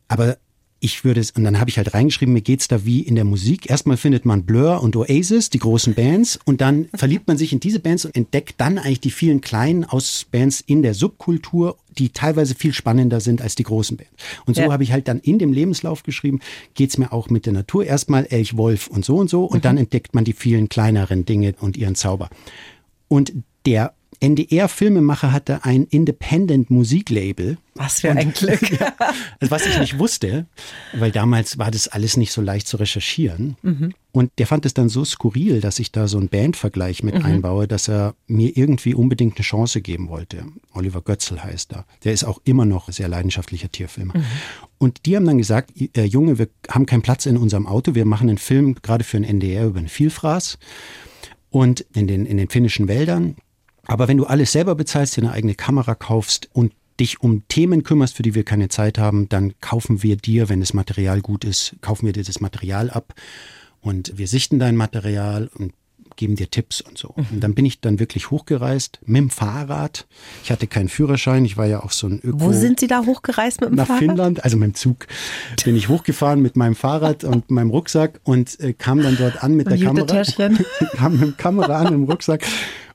[0.09, 0.37] Aber
[0.83, 3.25] ich würde es, und dann habe ich halt reingeschrieben, mir geht's da wie in der
[3.25, 3.71] Musik.
[3.71, 7.61] Erstmal findet man Blur und Oasis, die großen Bands, und dann verliebt man sich in
[7.61, 12.09] diese Bands und entdeckt dann eigentlich die vielen kleinen aus Bands in der Subkultur, die
[12.09, 14.13] teilweise viel spannender sind als die großen Bands.
[14.45, 14.73] Und so ja.
[14.73, 16.41] habe ich halt dann in dem Lebenslauf geschrieben,
[16.75, 17.85] geht's mir auch mit der Natur.
[17.85, 19.63] Erstmal Elch, Wolf und so und so, und mhm.
[19.63, 22.29] dann entdeckt man die vielen kleineren Dinge und ihren Zauber.
[23.07, 23.33] Und
[23.67, 27.59] der NDR-Filmemacher hatte ein Independent-Musiklabel.
[27.75, 28.71] Was für ein Glück.
[28.81, 28.95] ja,
[29.41, 30.47] was ich nicht wusste,
[30.93, 33.57] weil damals war das alles nicht so leicht zu recherchieren.
[33.63, 33.95] Mhm.
[34.13, 37.25] Und der fand es dann so skurril, dass ich da so einen Bandvergleich mit mhm.
[37.25, 40.45] einbaue, dass er mir irgendwie unbedingt eine Chance geben wollte.
[40.73, 41.85] Oliver Götzl heißt er.
[42.05, 44.19] Der ist auch immer noch sehr leidenschaftlicher Tierfilmer.
[44.19, 44.25] Mhm.
[44.79, 48.05] Und die haben dann gesagt, äh, Junge, wir haben keinen Platz in unserem Auto, wir
[48.05, 50.59] machen einen Film gerade für ein NDR über einen Vielfraß
[51.51, 53.35] und in den, in den finnischen Wäldern.
[53.87, 57.83] Aber wenn du alles selber bezahlst, dir eine eigene Kamera kaufst und dich um Themen
[57.83, 61.45] kümmerst, für die wir keine Zeit haben, dann kaufen wir dir, wenn das Material gut
[61.45, 63.15] ist, kaufen wir dir das Material ab
[63.81, 65.73] und wir sichten dein Material und
[66.17, 67.15] geben dir Tipps und so.
[67.31, 70.07] Und dann bin ich dann wirklich hochgereist mit dem Fahrrad.
[70.45, 72.41] Ich hatte keinen Führerschein, ich war ja auch so ein Öko.
[72.41, 74.03] Wo sind Sie da hochgereist mit dem nach Fahrrad?
[74.03, 75.07] Nach Finnland, also mit dem Zug.
[75.65, 79.55] Bin ich hochgefahren mit meinem Fahrrad und meinem Rucksack und äh, kam dann dort an
[79.55, 80.23] mit und der Kamera.
[80.97, 82.47] kam mit dem Kamera an im Rucksack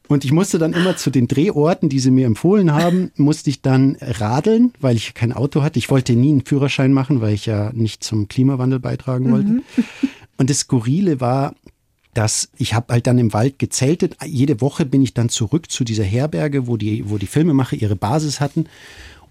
[0.07, 3.61] und ich musste dann immer zu den Drehorten, die sie mir empfohlen haben, musste ich
[3.61, 5.79] dann radeln, weil ich kein Auto hatte.
[5.79, 9.49] Ich wollte nie einen Führerschein machen, weil ich ja nicht zum Klimawandel beitragen wollte.
[9.49, 9.63] Mhm.
[10.37, 11.55] Und das Skurrile war,
[12.13, 14.17] dass ich habe halt dann im Wald gezeltet.
[14.25, 17.95] Jede Woche bin ich dann zurück zu dieser Herberge, wo die, wo die Filmemacher ihre
[17.95, 18.65] Basis hatten.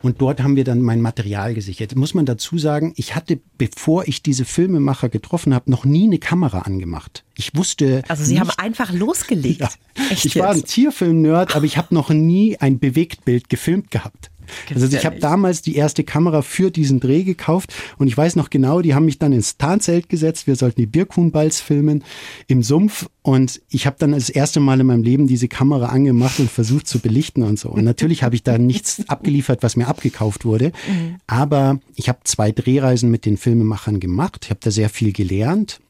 [0.03, 1.97] Und dort haben wir dann mein Material gesichert.
[1.97, 6.19] Muss man dazu sagen, ich hatte, bevor ich diese Filmemacher getroffen habe, noch nie eine
[6.19, 7.25] Kamera angemacht.
[7.37, 8.03] Ich wusste.
[8.09, 9.61] Also Sie nicht, haben einfach losgelegt.
[9.61, 9.71] Ja,
[10.11, 14.31] ich war ein Tierfilm-Nerd, aber ich habe noch nie ein Bewegtbild gefilmt gehabt.
[14.75, 18.51] Also ich habe damals die erste Kamera für diesen Dreh gekauft und ich weiß noch
[18.51, 20.47] genau, die haben mich dann ins Tarnzelt gesetzt.
[20.47, 22.05] Wir sollten die Birkhuhnballs filmen
[22.47, 26.39] im Sumpf und ich habe dann das erste Mal in meinem Leben diese Kamera angemacht
[26.39, 27.71] und versucht zu belichten und so.
[27.71, 31.17] Und natürlich habe ich da nichts abgeliefert, was mir abgekauft wurde, mhm.
[31.27, 34.45] aber ich habe zwei Drehreisen mit den Filmemachern gemacht.
[34.45, 35.81] Ich habe da sehr viel gelernt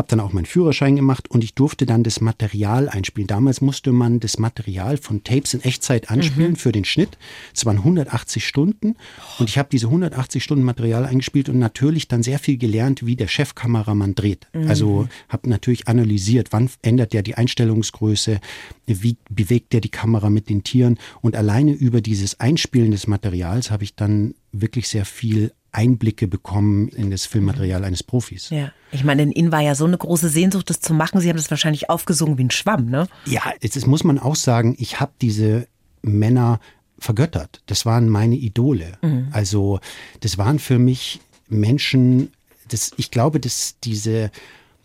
[0.00, 3.26] habe dann auch meinen Führerschein gemacht und ich durfte dann das Material einspielen.
[3.26, 6.56] Damals musste man das Material von Tapes in Echtzeit anspielen mhm.
[6.56, 7.18] für den Schnitt.
[7.54, 8.96] Es waren 180 Stunden
[9.38, 13.14] und ich habe diese 180 Stunden Material eingespielt und natürlich dann sehr viel gelernt, wie
[13.14, 14.46] der Chefkameramann dreht.
[14.54, 14.68] Mhm.
[14.68, 18.40] Also habe natürlich analysiert, wann ändert der die Einstellungsgröße,
[18.86, 23.70] wie bewegt der die Kamera mit den Tieren und alleine über dieses Einspielen des Materials
[23.70, 28.50] habe ich dann wirklich sehr viel Einblicke bekommen in das Filmmaterial eines Profis.
[28.50, 31.20] Ja, ich meine, in Ihnen war ja so eine große Sehnsucht, das zu machen.
[31.20, 33.06] Sie haben das wahrscheinlich aufgesungen wie ein Schwamm, ne?
[33.26, 35.66] Ja, jetzt muss man auch sagen, ich habe diese
[36.02, 36.60] Männer
[36.98, 37.62] vergöttert.
[37.66, 38.98] Das waren meine Idole.
[39.02, 39.28] Mhm.
[39.32, 39.80] Also
[40.20, 42.32] das waren für mich Menschen,
[42.68, 44.30] das, ich glaube, dass diese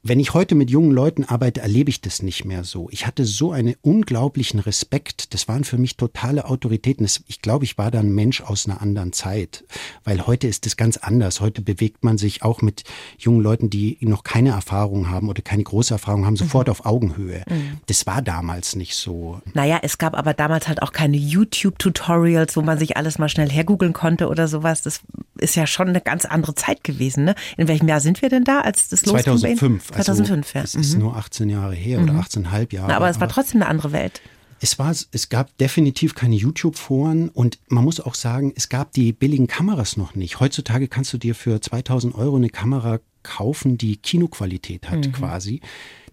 [0.08, 2.90] wenn ich heute mit jungen Leuten arbeite, erlebe ich das nicht mehr so.
[2.92, 5.34] Ich hatte so einen unglaublichen Respekt.
[5.34, 7.08] Das waren für mich totale Autoritäten.
[7.26, 9.64] Ich glaube, ich war da ein Mensch aus einer anderen Zeit.
[10.04, 11.42] Weil heute ist es ganz anders.
[11.42, 12.84] Heute bewegt man sich auch mit
[13.18, 16.72] jungen Leuten, die noch keine Erfahrung haben oder keine große Erfahrung haben, sofort mhm.
[16.72, 17.44] auf Augenhöhe.
[17.50, 17.80] Mhm.
[17.88, 19.42] Das war damals nicht so.
[19.56, 23.50] Naja, es gab aber damals halt auch keine YouTube-Tutorials, wo man sich alles mal schnell
[23.50, 24.84] hergoogeln konnte oder sowas.
[24.84, 25.00] Das
[25.40, 27.26] ist ja schon eine ganz andere Zeit gewesen.
[27.26, 27.36] Ne?
[27.58, 29.24] In welchem Jahr sind wir denn da, als das losging?
[29.24, 29.95] 2005.
[30.04, 30.64] 2005, also, ja.
[30.64, 31.02] Es ist mhm.
[31.02, 32.68] nur 18 Jahre her oder 18,5 mhm.
[32.72, 32.88] Jahre.
[32.88, 34.22] Na, aber es war trotzdem eine andere Welt.
[34.62, 39.12] Es, war, es gab definitiv keine YouTube-Foren und man muss auch sagen, es gab die
[39.12, 40.40] billigen Kameras noch nicht.
[40.40, 45.12] Heutzutage kannst du dir für 2000 Euro eine Kamera kaufen, die Kinoqualität hat mhm.
[45.12, 45.62] quasi.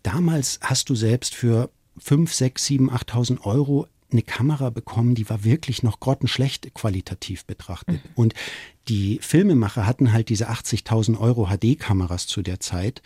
[0.03, 5.45] Damals hast du selbst für 5, 6, 7, 8.000 Euro eine Kamera bekommen, die war
[5.45, 7.97] wirklich noch grottenschlecht qualitativ betrachtet.
[8.05, 8.11] Mhm.
[8.15, 8.35] Und
[8.89, 13.03] die Filmemacher hatten halt diese 80.000 Euro HD-Kameras zu der Zeit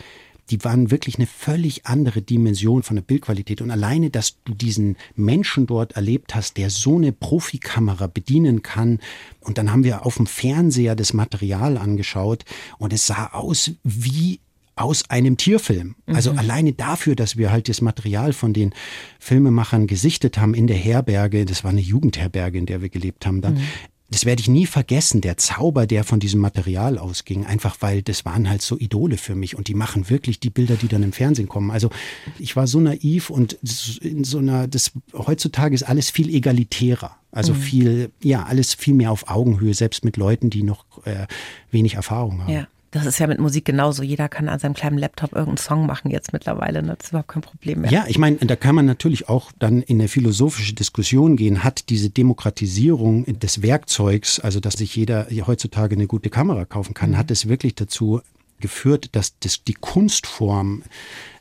[0.51, 3.61] die waren wirklich eine völlig andere Dimension von der Bildqualität.
[3.61, 9.01] Und alleine, dass du diesen Menschen dort erlebt hast, der so eine Profikamera bedienen kann.
[9.41, 12.45] Und dann haben wir auf dem Fernseher das Material angeschaut
[12.79, 14.41] und es sah aus wie
[14.77, 15.97] aus einem Tierfilm.
[16.07, 16.39] Also mhm.
[16.39, 18.75] alleine dafür, dass wir halt das Material von den
[19.19, 23.41] Filmemachern gesichtet haben in der Herberge, das war eine Jugendherberge, in der wir gelebt haben
[23.41, 23.63] dann, mhm
[24.09, 28.25] das werde ich nie vergessen, der Zauber, der von diesem Material ausging, einfach weil das
[28.25, 31.13] waren halt so Idole für mich und die machen wirklich die Bilder, die dann im
[31.13, 31.71] Fernsehen kommen.
[31.71, 31.91] Also
[32.39, 33.55] ich war so naiv und
[34.01, 37.17] in so einer, das heutzutage ist alles viel egalitärer.
[37.33, 37.59] Also mhm.
[37.59, 41.27] viel, ja, alles viel mehr auf Augenhöhe, selbst mit Leuten, die noch äh,
[41.71, 42.53] wenig Erfahrung haben.
[42.53, 42.69] Ja.
[42.97, 44.03] Das ist ja mit Musik genauso.
[44.03, 46.83] Jeder kann an seinem kleinen Laptop irgendeinen Song machen jetzt mittlerweile.
[46.83, 46.95] Ne?
[46.97, 47.91] Das ist überhaupt kein Problem mehr.
[47.91, 51.63] Ja, ich meine, da kann man natürlich auch dann in eine philosophische Diskussion gehen.
[51.63, 57.11] Hat diese Demokratisierung des Werkzeugs, also dass sich jeder heutzutage eine gute Kamera kaufen kann,
[57.11, 57.19] mhm.
[57.19, 58.23] hat es wirklich dazu
[58.61, 60.83] geführt, dass das, die Kunstform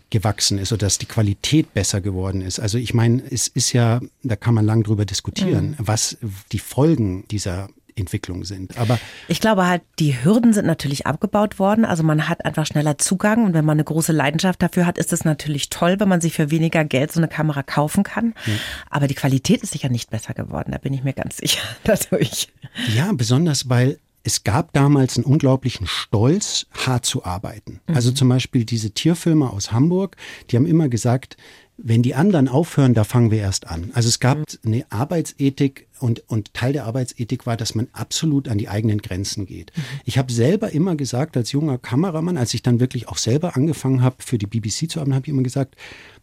[0.10, 2.60] gewachsen ist oder dass die Qualität besser geworden ist.
[2.60, 5.76] Also ich meine, es ist ja, da kann man lang drüber diskutieren, mhm.
[5.80, 6.18] was
[6.52, 8.78] die Folgen dieser Entwicklung sind.
[8.78, 11.86] Aber ich glaube halt, die Hürden sind natürlich abgebaut worden.
[11.86, 15.14] Also man hat einfach schneller Zugang und wenn man eine große Leidenschaft dafür hat, ist
[15.14, 18.34] es natürlich toll, wenn man sich für weniger Geld so eine Kamera kaufen kann.
[18.46, 18.54] Ja.
[18.90, 20.72] Aber die Qualität ist sicher nicht besser geworden.
[20.72, 22.50] Da bin ich mir ganz sicher dadurch.
[22.94, 27.80] Ja, besonders weil es gab damals einen unglaublichen Stolz, hart zu arbeiten.
[27.88, 27.96] Mhm.
[27.96, 30.18] Also zum Beispiel diese Tierfilme aus Hamburg,
[30.50, 31.38] die haben immer gesagt,
[31.78, 33.92] wenn die anderen aufhören, da fangen wir erst an.
[33.94, 34.44] Also es gab mhm.
[34.66, 39.46] eine Arbeitsethik und, und Teil der Arbeitsethik war, dass man absolut an die eigenen Grenzen
[39.46, 39.72] geht.
[39.76, 39.82] Mhm.
[40.06, 44.02] Ich habe selber immer gesagt, als junger Kameramann, als ich dann wirklich auch selber angefangen
[44.02, 45.76] habe, für die BBC zu arbeiten, habe ich immer gesagt,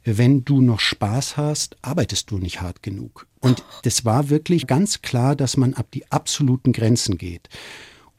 [0.05, 3.27] wenn du noch Spaß hast, arbeitest du nicht hart genug.
[3.41, 7.49] Und das war wirklich ganz klar, dass man ab die absoluten Grenzen geht.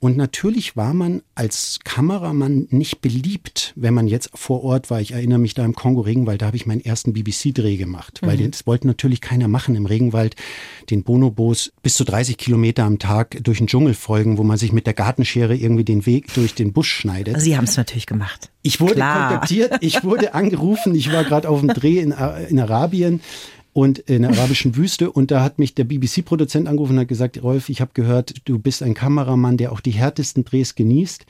[0.03, 4.99] Und natürlich war man als Kameramann nicht beliebt, wenn man jetzt vor Ort war.
[4.99, 8.51] Ich erinnere mich da im Kongo-Regenwald, da habe ich meinen ersten BBC-Dreh gemacht, weil mhm.
[8.51, 10.35] das wollte natürlich keiner machen im Regenwald,
[10.89, 14.73] den Bonobos bis zu 30 Kilometer am Tag durch den Dschungel folgen, wo man sich
[14.73, 17.39] mit der Gartenschere irgendwie den Weg durch den Busch schneidet.
[17.39, 18.51] Sie haben es natürlich gemacht.
[18.61, 19.29] Ich wurde Klar.
[19.29, 22.13] kontaktiert, ich wurde angerufen, ich war gerade auf dem Dreh in,
[22.49, 23.21] in Arabien
[23.73, 25.11] und in der arabischen Wüste.
[25.11, 28.59] Und da hat mich der BBC-Produzent angerufen und hat gesagt, Rolf, ich habe gehört, du
[28.59, 31.25] bist ein Kameramann, der auch die härtesten Drehs genießt.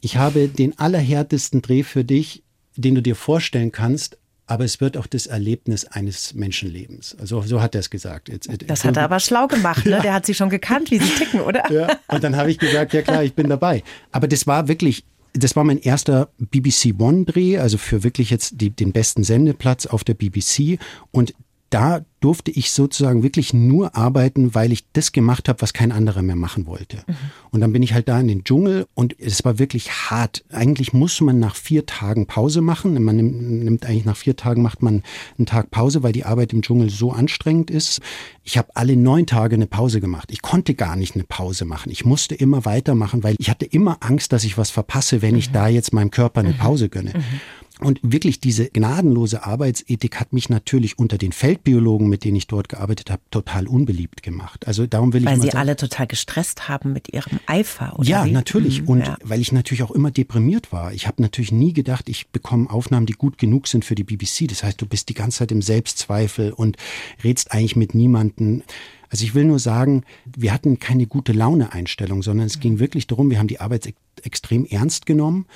[0.00, 2.44] Ich habe den allerhärtesten Dreh für dich,
[2.76, 4.16] den du dir vorstellen kannst.
[4.46, 7.14] Aber es wird auch das Erlebnis eines Menschenlebens.
[7.20, 8.30] Also so hat er es gesagt.
[8.30, 10.00] Jetzt, das hat er aber schlau gemacht, ne?
[10.02, 11.70] Der hat sie schon gekannt, wie sie ticken, oder?
[11.70, 11.98] Ja.
[12.08, 13.82] Und dann habe ich gesagt, ja klar, ich bin dabei.
[14.10, 18.70] Aber das war wirklich, das war mein erster BBC One-Dreh, also für wirklich jetzt die,
[18.70, 20.78] den besten Sendeplatz auf der BBC.
[21.10, 21.34] Und
[21.70, 26.22] da durfte ich sozusagen wirklich nur arbeiten, weil ich das gemacht habe, was kein anderer
[26.22, 26.96] mehr machen wollte.
[27.06, 27.14] Mhm.
[27.50, 30.44] Und dann bin ich halt da in den Dschungel und es war wirklich hart.
[30.50, 33.00] Eigentlich muss man nach vier Tagen Pause machen.
[33.02, 35.02] Man nimmt, eigentlich nach vier Tagen macht man
[35.36, 38.00] einen Tag Pause, weil die Arbeit im Dschungel so anstrengend ist.
[38.42, 40.30] Ich habe alle neun Tage eine Pause gemacht.
[40.32, 41.92] Ich konnte gar nicht eine Pause machen.
[41.92, 45.38] Ich musste immer weitermachen, weil ich hatte immer Angst, dass ich was verpasse, wenn mhm.
[45.38, 46.58] ich da jetzt meinem Körper eine mhm.
[46.58, 47.12] Pause gönne.
[47.14, 47.40] Mhm.
[47.80, 52.68] Und wirklich diese gnadenlose Arbeitsethik hat mich natürlich unter den Feldbiologen, mit denen ich dort
[52.68, 54.66] gearbeitet habe, total unbeliebt gemacht.
[54.66, 57.98] Also darum will weil ich Weil sie sagen, alle total gestresst haben mit ihrem Eifer,
[57.98, 58.08] oder?
[58.08, 58.32] Ja, wie?
[58.32, 58.82] natürlich.
[58.82, 59.16] Mhm, und ja.
[59.22, 60.92] weil ich natürlich auch immer deprimiert war.
[60.92, 64.48] Ich habe natürlich nie gedacht, ich bekomme Aufnahmen, die gut genug sind für die BBC.
[64.48, 66.76] Das heißt, du bist die ganze Zeit im Selbstzweifel und
[67.22, 68.64] redst eigentlich mit niemanden.
[69.10, 70.04] Also ich will nur sagen,
[70.36, 74.66] wir hatten keine gute Laune-Einstellung, sondern es ging wirklich darum, wir haben die Arbeit extrem
[74.66, 75.46] ernst genommen.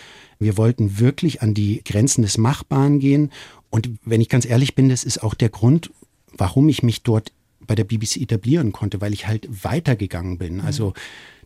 [0.42, 3.30] Wir wollten wirklich an die Grenzen des Machbaren gehen.
[3.70, 5.90] Und wenn ich ganz ehrlich bin, das ist auch der Grund,
[6.36, 10.54] warum ich mich dort bei der BBC etablieren konnte, weil ich halt weitergegangen bin.
[10.56, 10.60] Mhm.
[10.62, 10.94] Also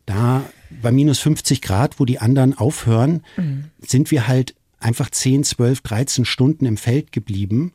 [0.06, 0.44] da
[0.82, 3.64] bei minus 50 Grad, wo die anderen aufhören, mhm.
[3.80, 7.72] sind wir halt einfach 10, 12, 13 Stunden im Feld geblieben,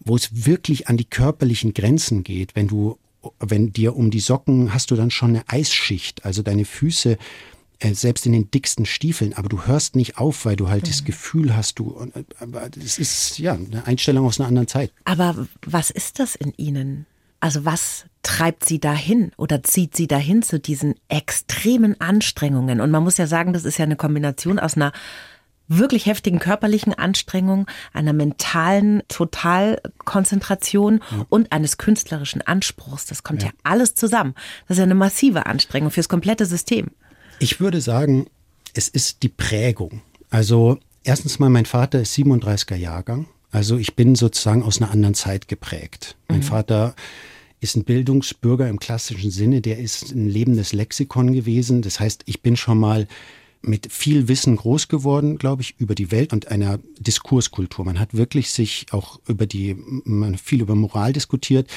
[0.00, 2.54] wo es wirklich an die körperlichen Grenzen geht.
[2.54, 2.98] Wenn du
[3.40, 7.18] wenn dir um die Socken hast du dann schon eine Eisschicht, also deine Füße
[7.78, 10.88] äh, selbst in den dicksten Stiefeln, aber du hörst nicht auf, weil du halt mhm.
[10.88, 12.24] das Gefühl hast, du, äh,
[12.70, 14.92] das ist ja eine Einstellung aus einer anderen Zeit.
[15.04, 17.06] Aber was ist das in Ihnen?
[17.40, 22.80] Also was treibt sie dahin oder zieht sie dahin zu diesen extremen Anstrengungen?
[22.80, 24.92] Und man muss ja sagen, das ist ja eine Kombination aus einer
[25.68, 31.26] wirklich heftigen körperlichen Anstrengung, einer mentalen Totalkonzentration ja.
[31.28, 33.06] und eines künstlerischen Anspruchs.
[33.06, 33.48] Das kommt ja.
[33.48, 34.34] ja alles zusammen.
[34.66, 36.90] Das ist ja eine massive Anstrengung fürs komplette System.
[37.38, 38.26] Ich würde sagen,
[38.74, 40.02] es ist die Prägung.
[40.30, 43.26] Also erstens mal, mein Vater ist 37er Jahrgang.
[43.50, 46.16] Also ich bin sozusagen aus einer anderen Zeit geprägt.
[46.28, 46.44] Mein mhm.
[46.44, 46.94] Vater
[47.60, 51.82] ist ein Bildungsbürger im klassischen Sinne, der ist ein lebendes Lexikon gewesen.
[51.82, 53.06] Das heißt, ich bin schon mal
[53.62, 57.84] mit viel Wissen groß geworden, glaube ich, über die Welt und einer Diskurskultur.
[57.84, 61.68] Man hat wirklich sich auch über die, man viel über Moral diskutiert,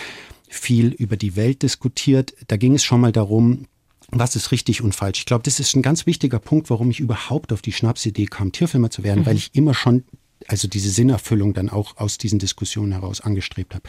[0.47, 2.33] viel über die Welt diskutiert.
[2.47, 3.65] Da ging es schon mal darum,
[4.11, 5.19] was ist richtig und falsch.
[5.19, 8.51] Ich glaube, das ist ein ganz wichtiger Punkt, warum ich überhaupt auf die Schnapsidee kam,
[8.51, 9.25] Tierfilmer zu werden, mhm.
[9.25, 10.03] weil ich immer schon
[10.47, 13.83] also diese Sinnerfüllung dann auch aus diesen Diskussionen heraus angestrebt habe.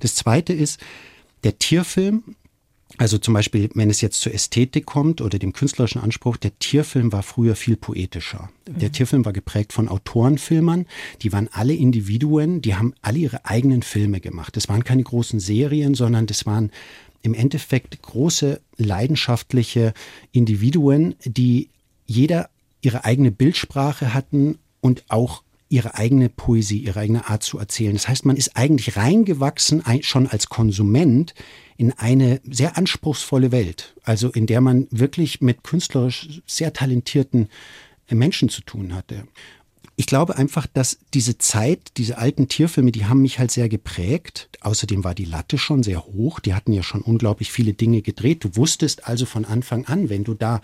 [0.00, 0.80] Das zweite ist,
[1.44, 2.36] der Tierfilm
[2.98, 7.12] also zum Beispiel, wenn es jetzt zur Ästhetik kommt oder dem künstlerischen Anspruch, der Tierfilm
[7.12, 8.50] war früher viel poetischer.
[8.66, 8.92] Der mhm.
[8.92, 10.86] Tierfilm war geprägt von Autorenfilmern,
[11.22, 14.56] die waren alle Individuen, die haben alle ihre eigenen Filme gemacht.
[14.56, 16.72] Das waren keine großen Serien, sondern das waren
[17.22, 19.92] im Endeffekt große leidenschaftliche
[20.32, 21.68] Individuen, die
[22.06, 22.48] jeder
[22.82, 27.92] ihre eigene Bildsprache hatten und auch ihre eigene Poesie, ihre eigene Art zu erzählen.
[27.92, 31.32] Das heißt, man ist eigentlich reingewachsen, schon als Konsument
[31.76, 37.48] in eine sehr anspruchsvolle Welt, also in der man wirklich mit künstlerisch sehr talentierten
[38.10, 39.28] Menschen zu tun hatte.
[40.00, 44.48] Ich glaube einfach, dass diese Zeit, diese alten Tierfilme, die haben mich halt sehr geprägt.
[44.62, 46.40] Außerdem war die Latte schon sehr hoch.
[46.40, 48.42] Die hatten ja schon unglaublich viele Dinge gedreht.
[48.42, 50.62] Du wusstest also von Anfang an, wenn du da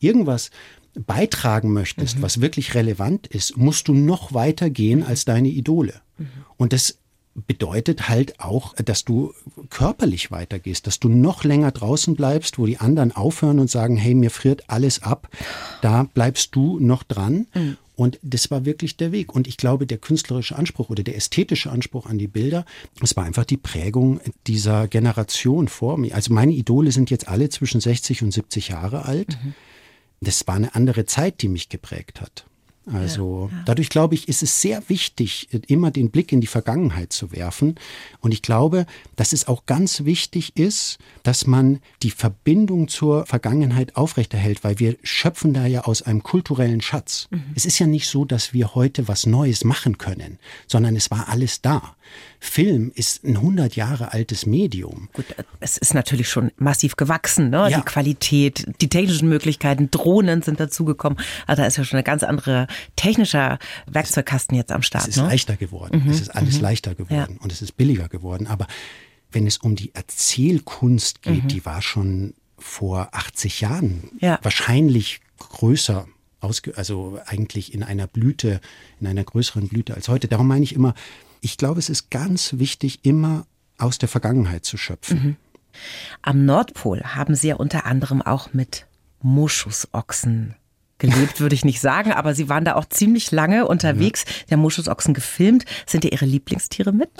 [0.00, 0.50] irgendwas
[0.94, 2.22] beitragen möchtest, mhm.
[2.22, 6.00] was wirklich relevant ist, musst du noch weiter gehen als deine Idole.
[6.16, 6.28] Mhm.
[6.56, 6.96] Und das
[7.34, 9.34] bedeutet halt auch, dass du
[9.68, 14.14] körperlich weitergehst, dass du noch länger draußen bleibst, wo die anderen aufhören und sagen, hey,
[14.14, 15.28] mir friert alles ab.
[15.82, 17.48] Da bleibst du noch dran.
[17.52, 17.76] Mhm.
[17.98, 19.34] Und das war wirklich der Weg.
[19.34, 22.64] Und ich glaube, der künstlerische Anspruch oder der ästhetische Anspruch an die Bilder,
[23.02, 26.14] es war einfach die Prägung dieser Generation vor mir.
[26.14, 29.36] Also meine Idole sind jetzt alle zwischen 60 und 70 Jahre alt.
[29.42, 29.54] Mhm.
[30.20, 32.46] Das war eine andere Zeit, die mich geprägt hat.
[32.92, 33.62] Also ja, ja.
[33.66, 37.76] dadurch glaube ich, ist es sehr wichtig, immer den Blick in die Vergangenheit zu werfen.
[38.20, 38.86] Und ich glaube,
[39.16, 44.96] dass es auch ganz wichtig ist, dass man die Verbindung zur Vergangenheit aufrechterhält, weil wir
[45.02, 47.28] schöpfen da ja aus einem kulturellen Schatz.
[47.30, 47.42] Mhm.
[47.54, 51.28] Es ist ja nicht so, dass wir heute was Neues machen können, sondern es war
[51.28, 51.94] alles da.
[52.40, 55.08] Film ist ein 100 Jahre altes Medium.
[55.12, 55.26] Gut,
[55.60, 57.68] es ist natürlich schon massiv gewachsen, ne?
[57.70, 57.78] Ja.
[57.78, 61.18] Die Qualität, die technischen Möglichkeiten, Drohnen sind dazugekommen.
[61.46, 65.04] Also da ist ja schon ein ganz anderer technischer Werkzeugkasten jetzt am Start.
[65.04, 65.28] Es ist ne?
[65.28, 66.04] leichter geworden.
[66.04, 66.10] Mhm.
[66.10, 66.62] Es ist alles mhm.
[66.62, 67.42] leichter geworden ja.
[67.42, 68.46] und es ist billiger geworden.
[68.46, 68.66] Aber
[69.32, 71.48] wenn es um die Erzählkunst geht, mhm.
[71.48, 74.38] die war schon vor 80 Jahren ja.
[74.42, 76.06] wahrscheinlich größer
[76.76, 78.60] also eigentlich in einer Blüte,
[79.00, 80.28] in einer größeren Blüte als heute.
[80.28, 80.94] Darum meine ich immer,
[81.40, 83.46] ich glaube, es ist ganz wichtig, immer
[83.78, 85.22] aus der Vergangenheit zu schöpfen.
[85.22, 85.36] Mhm.
[86.22, 88.86] Am Nordpol haben Sie ja unter anderem auch mit
[89.22, 90.54] Moschusochsen
[90.98, 94.24] gelebt, würde ich nicht sagen, aber Sie waren da auch ziemlich lange unterwegs.
[94.26, 94.46] Ja.
[94.50, 95.64] Der Moschusochsen gefilmt.
[95.86, 97.10] Sind ja Ihre Lieblingstiere mit?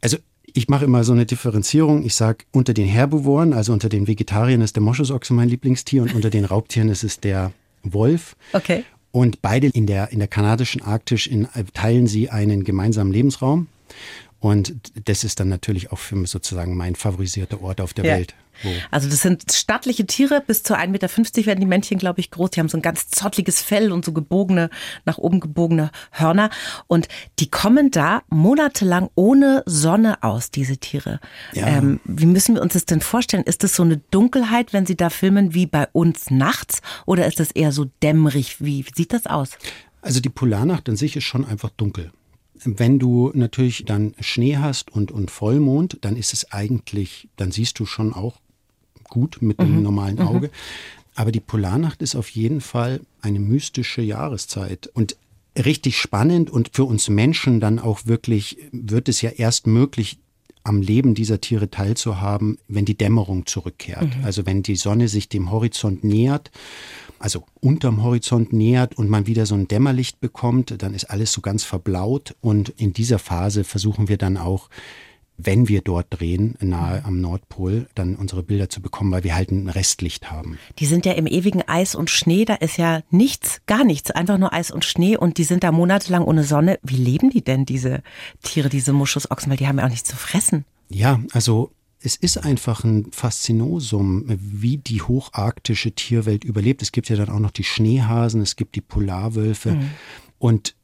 [0.00, 0.18] Also
[0.54, 2.04] ich mache immer so eine Differenzierung.
[2.04, 6.14] Ich sage, unter den Herbivoren, also unter den Vegetariern ist der Moschusochse mein Lieblingstier und
[6.14, 7.52] unter den Raubtieren ist es der
[7.82, 8.36] Wolf.
[8.52, 8.84] Okay.
[9.12, 13.68] Und beide in der, in der kanadischen Arktis in, teilen sie einen gemeinsamen Lebensraum.
[14.40, 18.16] Und das ist dann natürlich auch für mich sozusagen mein favorisierter Ort auf der ja.
[18.16, 18.34] Welt.
[18.90, 21.08] Also das sind stattliche Tiere, bis zu 1,50 Meter
[21.46, 22.50] werden die Männchen, glaube ich, groß.
[22.50, 24.70] Die haben so ein ganz zottliges Fell und so gebogene,
[25.04, 26.50] nach oben gebogene Hörner.
[26.86, 31.20] Und die kommen da monatelang ohne Sonne aus, diese Tiere.
[31.52, 31.66] Ja.
[31.66, 33.44] Ähm, wie müssen wir uns das denn vorstellen?
[33.44, 36.80] Ist das so eine Dunkelheit, wenn sie da filmen, wie bei uns nachts?
[37.06, 38.60] Oder ist das eher so dämmerig?
[38.60, 39.50] Wie sieht das aus?
[40.00, 42.12] Also die Polarnacht an sich ist schon einfach dunkel.
[42.64, 47.78] Wenn du natürlich dann Schnee hast und, und Vollmond, dann ist es eigentlich, dann siehst
[47.78, 48.40] du schon auch
[49.08, 49.82] gut mit dem mhm.
[49.82, 50.28] normalen mhm.
[50.28, 50.46] Auge.
[50.48, 50.52] Mhm.
[51.14, 55.16] Aber die Polarnacht ist auf jeden Fall eine mystische Jahreszeit und
[55.56, 60.18] richtig spannend und für uns Menschen dann auch wirklich wird es ja erst möglich,
[60.64, 64.16] am Leben dieser Tiere teilzuhaben, wenn die Dämmerung zurückkehrt.
[64.16, 64.24] Mhm.
[64.24, 66.50] Also wenn die Sonne sich dem Horizont nähert,
[67.18, 71.40] also unterm Horizont nähert und man wieder so ein Dämmerlicht bekommt, dann ist alles so
[71.40, 74.68] ganz verblaut und in dieser Phase versuchen wir dann auch
[75.36, 79.50] wenn wir dort drehen, nahe am Nordpol, dann unsere Bilder zu bekommen, weil wir halt
[79.50, 80.58] ein Restlicht haben.
[80.78, 84.38] Die sind ja im ewigen Eis und Schnee, da ist ja nichts, gar nichts, einfach
[84.38, 86.78] nur Eis und Schnee und die sind da monatelang ohne Sonne.
[86.82, 88.02] Wie leben die denn, diese
[88.42, 90.64] Tiere, diese Muschusochsen, weil die haben ja auch nichts zu fressen?
[90.88, 91.72] Ja, also
[92.04, 96.82] es ist einfach ein Faszinosum, wie die hocharktische Tierwelt überlebt.
[96.82, 99.72] Es gibt ja dann auch noch die Schneehasen, es gibt die Polarwölfe.
[99.72, 99.90] Mhm.
[100.38, 100.74] Und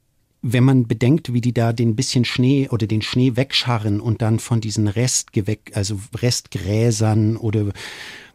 [0.43, 4.39] wenn man bedenkt, wie die da den bisschen Schnee oder den Schnee wegscharren und dann
[4.39, 7.72] von diesen Restgewäck, also Restgräsern oder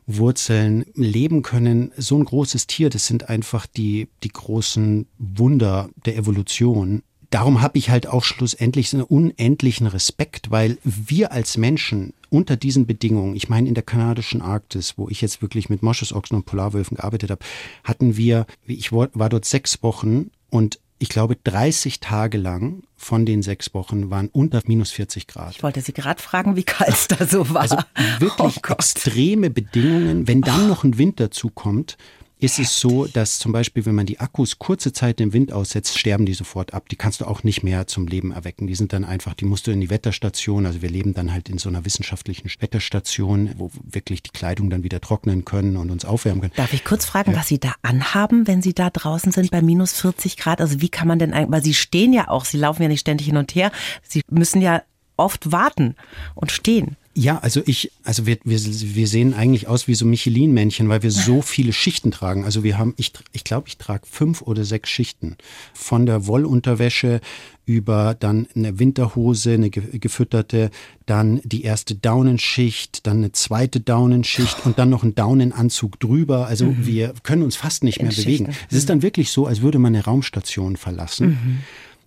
[0.06, 6.18] Wurzeln leben können, so ein großes Tier, das sind einfach die, die großen Wunder der
[6.18, 7.04] Evolution.
[7.30, 12.58] Darum habe ich halt auch schlussendlich so einen unendlichen Respekt, weil wir als Menschen unter
[12.58, 16.46] diesen Bedingungen, ich meine in der kanadischen Arktis, wo ich jetzt wirklich mit Moschusochsen und
[16.46, 17.44] Polarwölfen gearbeitet habe,
[17.84, 23.42] hatten wir, ich war dort sechs Wochen und ich glaube, 30 Tage lang von den
[23.42, 25.52] sechs Wochen waren unter minus 40 Grad.
[25.52, 27.64] Ich wollte Sie gerade fragen, wie kalt es da so war.
[27.64, 27.76] Also
[28.20, 30.30] wirklich oh extreme Bedingungen.
[30.30, 31.98] Wenn dann noch ein Wind dazu kommt,
[32.44, 35.98] ist es so, dass zum Beispiel, wenn man die Akkus kurze Zeit im Wind aussetzt,
[35.98, 36.90] sterben die sofort ab.
[36.90, 38.68] Die kannst du auch nicht mehr zum Leben erwecken.
[38.68, 41.48] Die sind dann einfach, die musst du in die Wetterstation, also wir leben dann halt
[41.48, 46.04] in so einer wissenschaftlichen Wetterstation, wo wirklich die Kleidung dann wieder trocknen können und uns
[46.04, 46.54] aufwärmen können.
[46.58, 47.38] Darf ich kurz fragen, ja.
[47.38, 50.60] was Sie da anhaben, wenn Sie da draußen sind bei minus 40 Grad?
[50.60, 53.28] Also wie kann man denn, weil Sie stehen ja auch, Sie laufen ja nicht ständig
[53.28, 53.72] hin und her.
[54.06, 54.84] Sie müssen ja
[55.16, 55.96] oft warten
[56.36, 56.98] und stehen.
[57.16, 61.12] Ja, also ich, also wir, wir, wir sehen eigentlich aus wie so Michelin-Männchen, weil wir
[61.12, 62.44] so viele Schichten tragen.
[62.44, 65.38] Also wir haben, ich, ich glaube, ich trage fünf oder sechs Schichten.
[65.74, 67.22] Von der Wollunterwäsche
[67.66, 70.70] über dann eine Winterhose, eine gefütterte,
[71.06, 76.48] dann die erste Daunenschicht, dann eine zweite Daunenschicht und dann noch ein Daunenanzug drüber.
[76.48, 76.86] Also mhm.
[76.86, 78.50] wir können uns fast nicht mehr bewegen.
[78.70, 81.28] Es ist dann wirklich so, als würde man eine Raumstation verlassen.
[81.28, 81.58] Mhm.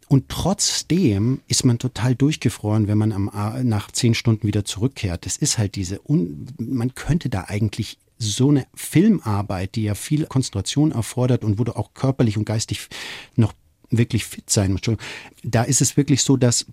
[0.08, 3.30] Und trotzdem ist man total durchgefroren, wenn man am,
[3.68, 5.26] nach zehn Stunden wieder zurückkehrt.
[5.26, 10.26] Das ist halt diese, un, man könnte da eigentlich so eine Filmarbeit, die ja viel
[10.26, 12.88] Konzentration erfordert und wo du auch körperlich und geistig
[13.34, 13.52] noch
[13.90, 14.90] wirklich fit sein musst.
[15.42, 16.66] Da ist es wirklich so, dass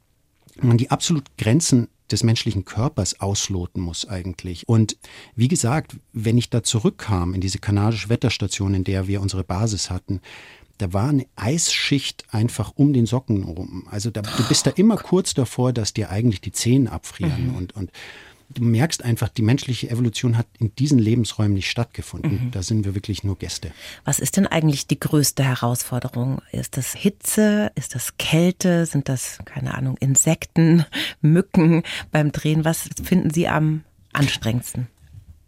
[0.61, 4.67] man die absoluten Grenzen des menschlichen Körpers ausloten muss eigentlich.
[4.67, 4.97] Und
[5.35, 9.89] wie gesagt, wenn ich da zurückkam in diese kanadische Wetterstation, in der wir unsere Basis
[9.89, 10.21] hatten,
[10.77, 13.87] da war eine Eisschicht einfach um den Socken rum.
[13.89, 17.55] Also da, du bist da immer kurz davor, dass dir eigentlich die Zehen abfrieren mhm.
[17.55, 17.91] und, und
[18.53, 22.45] du merkst einfach, die menschliche Evolution hat in diesen Lebensräumen nicht stattgefunden.
[22.45, 22.51] Mhm.
[22.51, 23.71] Da sind wir wirklich nur Gäste.
[24.05, 26.41] Was ist denn eigentlich die größte Herausforderung?
[26.51, 27.71] Ist das Hitze?
[27.75, 28.85] Ist das Kälte?
[28.85, 30.85] Sind das, keine Ahnung, Insekten,
[31.21, 32.65] Mücken beim Drehen?
[32.65, 34.87] Was finden Sie am anstrengendsten?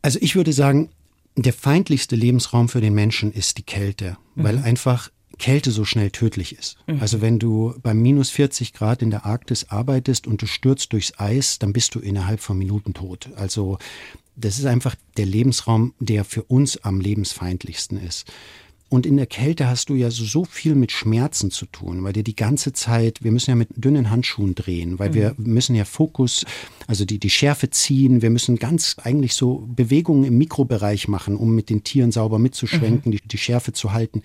[0.02, 0.90] Also ich würde sagen,
[1.36, 4.44] der feindlichste Lebensraum für den Menschen ist die Kälte, mhm.
[4.44, 6.78] weil einfach Kälte so schnell tödlich ist.
[6.88, 7.00] Mhm.
[7.02, 11.20] Also wenn du bei minus 40 Grad in der Arktis arbeitest und du stürzt durchs
[11.20, 13.30] Eis, dann bist du innerhalb von Minuten tot.
[13.36, 13.78] Also
[14.36, 18.32] das ist einfach der Lebensraum, der für uns am lebensfeindlichsten ist.
[18.88, 22.24] Und in der Kälte hast du ja so, viel mit Schmerzen zu tun, weil dir
[22.24, 25.14] die ganze Zeit, wir müssen ja mit dünnen Handschuhen drehen, weil mhm.
[25.16, 26.46] wir müssen ja Fokus,
[26.86, 31.56] also die, die Schärfe ziehen, wir müssen ganz eigentlich so Bewegungen im Mikrobereich machen, um
[31.56, 33.18] mit den Tieren sauber mitzuschwenken, mhm.
[33.18, 34.22] die, die Schärfe zu halten.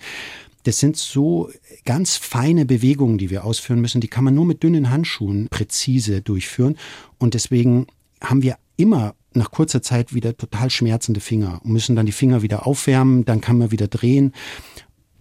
[0.63, 1.49] Das sind so
[1.85, 4.01] ganz feine Bewegungen, die wir ausführen müssen.
[4.01, 6.77] Die kann man nur mit dünnen Handschuhen präzise durchführen.
[7.17, 7.87] Und deswegen
[8.21, 12.41] haben wir immer nach kurzer Zeit wieder total schmerzende Finger und müssen dann die Finger
[12.41, 14.33] wieder aufwärmen, dann kann man wieder drehen.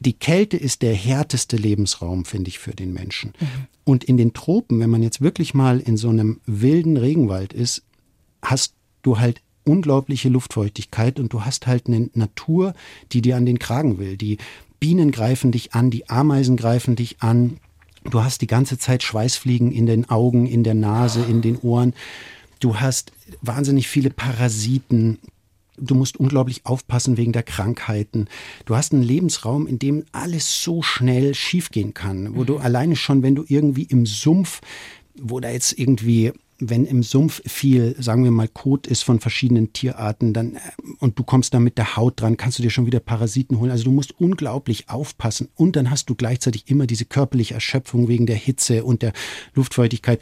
[0.01, 3.33] Die Kälte ist der härteste Lebensraum, finde ich, für den Menschen.
[3.39, 3.47] Mhm.
[3.85, 7.83] Und in den Tropen, wenn man jetzt wirklich mal in so einem wilden Regenwald ist,
[8.43, 12.73] hast du halt unglaubliche Luftfeuchtigkeit und du hast halt eine Natur,
[13.13, 14.39] die dir an den Kragen will, die
[14.81, 17.59] Bienen greifen dich an, die Ameisen greifen dich an.
[18.05, 21.93] Du hast die ganze Zeit Schweißfliegen in den Augen, in der Nase, in den Ohren.
[22.59, 23.13] Du hast
[23.43, 25.19] wahnsinnig viele Parasiten.
[25.77, 28.27] Du musst unglaublich aufpassen wegen der Krankheiten.
[28.65, 32.61] Du hast einen Lebensraum, in dem alles so schnell schiefgehen kann, wo du mhm.
[32.61, 34.61] alleine schon, wenn du irgendwie im Sumpf,
[35.15, 39.73] wo da jetzt irgendwie wenn im Sumpf viel, sagen wir mal, Kot ist von verschiedenen
[39.73, 40.59] Tierarten, dann äh,
[40.99, 43.71] und du kommst da mit der Haut dran, kannst du dir schon wieder Parasiten holen.
[43.71, 48.27] Also du musst unglaublich aufpassen und dann hast du gleichzeitig immer diese körperliche Erschöpfung wegen
[48.27, 49.13] der Hitze und der
[49.55, 50.21] Luftfeuchtigkeit.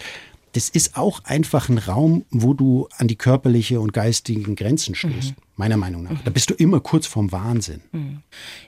[0.53, 5.31] Das ist auch einfach ein Raum, wo du an die körperliche und geistigen Grenzen stößt,
[5.31, 5.43] mhm.
[5.57, 6.23] meiner Meinung nach.
[6.23, 7.83] Da bist du immer kurz vorm Wahnsinn.
[7.93, 8.23] Mhm.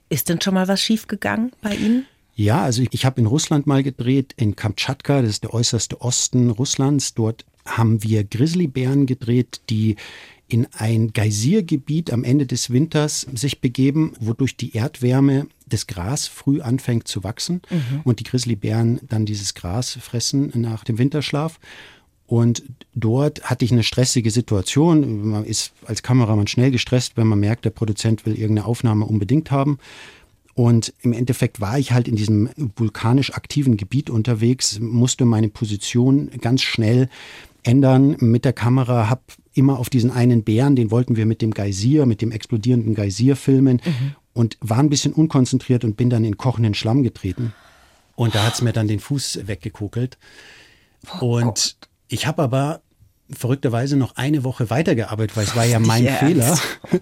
[0.08, 2.06] Ist denn schon mal was schiefgegangen bei Ihnen?
[2.34, 6.00] Ja, also ich, ich habe in Russland mal gedreht, in Kamtschatka, das ist der äußerste
[6.00, 7.12] Osten Russlands.
[7.14, 9.96] Dort haben wir Grizzlybären gedreht, die
[10.48, 16.60] in ein Geysirgebiet am Ende des Winters sich begeben, wodurch die Erdwärme das Gras früh
[16.60, 18.00] anfängt zu wachsen mhm.
[18.02, 21.60] und die Grizzlybären dann dieses Gras fressen nach dem Winterschlaf.
[22.26, 22.62] Und
[22.94, 25.30] dort hatte ich eine stressige Situation.
[25.30, 29.50] Man ist als Kameramann schnell gestresst, wenn man merkt, der Produzent will irgendeine Aufnahme unbedingt
[29.50, 29.78] haben.
[30.54, 36.30] Und im Endeffekt war ich halt in diesem vulkanisch aktiven Gebiet unterwegs, musste meine Position
[36.40, 37.08] ganz schnell
[37.62, 39.22] ändern mit der Kamera, habe
[39.54, 43.36] immer auf diesen einen Bären, den wollten wir mit dem Geysir, mit dem explodierenden Geysir
[43.36, 44.14] filmen mhm.
[44.32, 47.52] und war ein bisschen unkonzentriert und bin dann in kochenden Schlamm getreten.
[48.14, 50.18] Und da hat es mir dann den Fuß weggekokelt.
[51.20, 51.76] Oh und
[52.08, 52.82] ich habe aber
[53.30, 56.58] verrückterweise noch eine Woche weitergearbeitet, weil es war ja mein Fehler.
[56.92, 56.98] Oh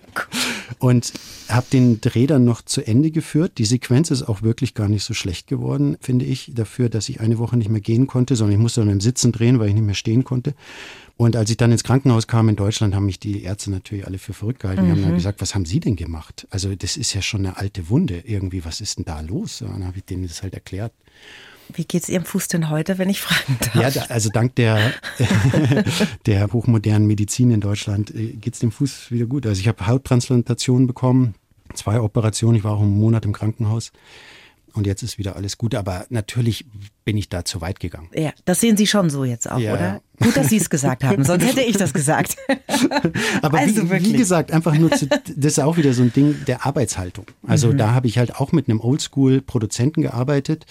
[0.79, 1.13] und
[1.49, 3.59] habe den Dreh dann noch zu Ende geführt.
[3.59, 7.21] Die Sequenz ist auch wirklich gar nicht so schlecht geworden, finde ich, dafür, dass ich
[7.21, 9.75] eine Woche nicht mehr gehen konnte, sondern ich musste dann im Sitzen drehen, weil ich
[9.75, 10.55] nicht mehr stehen konnte.
[11.17, 14.19] Und als ich dann ins Krankenhaus kam in Deutschland, haben mich die Ärzte natürlich alle
[14.19, 14.85] für verrückt gehalten.
[14.85, 15.17] Die haben dann mhm.
[15.17, 16.47] gesagt, was haben Sie denn gemacht?
[16.51, 18.65] Also das ist ja schon eine alte Wunde irgendwie.
[18.65, 19.61] Was ist denn da los?
[19.63, 20.93] Und dann habe ich denen das halt erklärt.
[21.75, 23.95] Wie geht es Ihrem Fuß denn heute, wenn ich fragen darf?
[23.95, 24.93] Ja, also dank der,
[26.27, 29.47] der hochmodernen Medizin in Deutschland äh, geht es dem Fuß wieder gut.
[29.47, 31.35] Also ich habe Hauttransplantationen bekommen,
[31.75, 33.93] zwei Operationen, ich war auch einen Monat im Krankenhaus.
[34.75, 36.65] Und jetzt ist wieder alles gut, aber natürlich
[37.05, 38.11] bin ich da zu weit gegangen.
[38.15, 39.73] Ja, das sehen Sie schon so jetzt auch, ja.
[39.73, 40.03] oder?
[40.21, 42.37] Gut, dass Sie es gesagt haben, sonst hätte ich das gesagt.
[43.43, 46.45] aber also wie, wie, gesagt, einfach nur, zu, das ist auch wieder so ein Ding
[46.47, 47.27] der Arbeitshaltung.
[47.47, 47.79] Also mhm.
[47.79, 50.67] da habe ich halt auch mit einem Oldschool-Produzenten gearbeitet,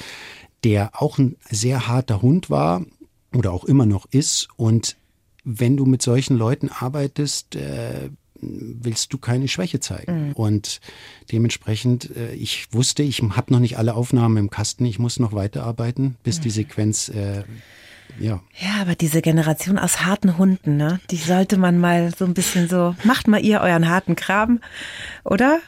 [0.63, 2.85] der auch ein sehr harter Hund war
[3.33, 4.47] oder auch immer noch ist.
[4.55, 4.97] Und
[5.43, 10.27] wenn du mit solchen Leuten arbeitest, äh, willst du keine Schwäche zeigen.
[10.27, 10.33] Mhm.
[10.33, 10.79] Und
[11.31, 15.33] dementsprechend, äh, ich wusste, ich habe noch nicht alle Aufnahmen im Kasten, ich muss noch
[15.33, 16.43] weiterarbeiten, bis mhm.
[16.43, 17.43] die Sequenz äh,
[18.19, 18.41] ja.
[18.59, 22.67] Ja, aber diese Generation aus harten Hunden, ne, die sollte man mal so ein bisschen
[22.67, 24.59] so, macht mal ihr euren harten Kram,
[25.23, 25.59] oder?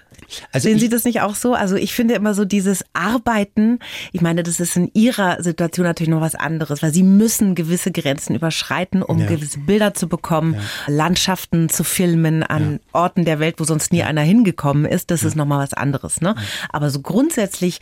[0.52, 1.54] Also Sehen Sie das nicht auch so?
[1.54, 3.80] Also ich finde immer so dieses Arbeiten,
[4.12, 7.91] ich meine, das ist in Ihrer Situation natürlich noch was anderes, weil Sie müssen gewisse
[7.91, 9.28] Grenzen überschreiten, um ja.
[9.28, 10.62] gewisse Bilder zu bekommen, ja.
[10.88, 12.80] Landschaften zu filmen an ja.
[12.93, 15.12] Orten der Welt, wo sonst nie einer hingekommen ist.
[15.12, 16.22] Das ist nochmal was anderes.
[16.22, 16.36] Ne?
[16.70, 17.80] Aber so grundsätzlich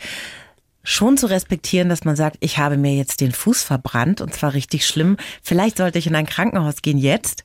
[0.88, 4.54] schon zu respektieren, dass man sagt, ich habe mir jetzt den Fuß verbrannt und zwar
[4.54, 5.18] richtig schlimm.
[5.42, 7.44] Vielleicht sollte ich in ein Krankenhaus gehen jetzt.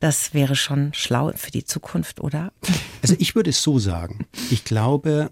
[0.00, 2.52] Das wäre schon schlau für die Zukunft, oder?
[3.00, 4.26] Also ich würde es so sagen.
[4.50, 5.30] Ich glaube,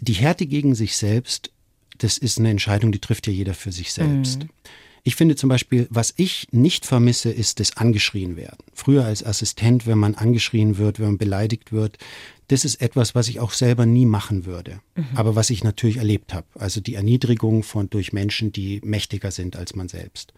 [0.00, 1.50] die Härte gegen sich selbst,
[1.96, 4.40] das ist eine Entscheidung, die trifft ja jeder für sich selbst.
[4.40, 4.50] Mhm.
[5.02, 8.64] Ich finde zum Beispiel, was ich nicht vermisse, ist das Angeschrien werden.
[8.74, 11.96] Früher als Assistent, wenn man angeschrien wird, wenn man beleidigt wird,
[12.48, 15.06] das ist etwas, was ich auch selber nie machen würde, mhm.
[15.14, 16.46] aber was ich natürlich erlebt habe.
[16.54, 20.32] Also die Erniedrigung von durch Menschen, die mächtiger sind als man selbst.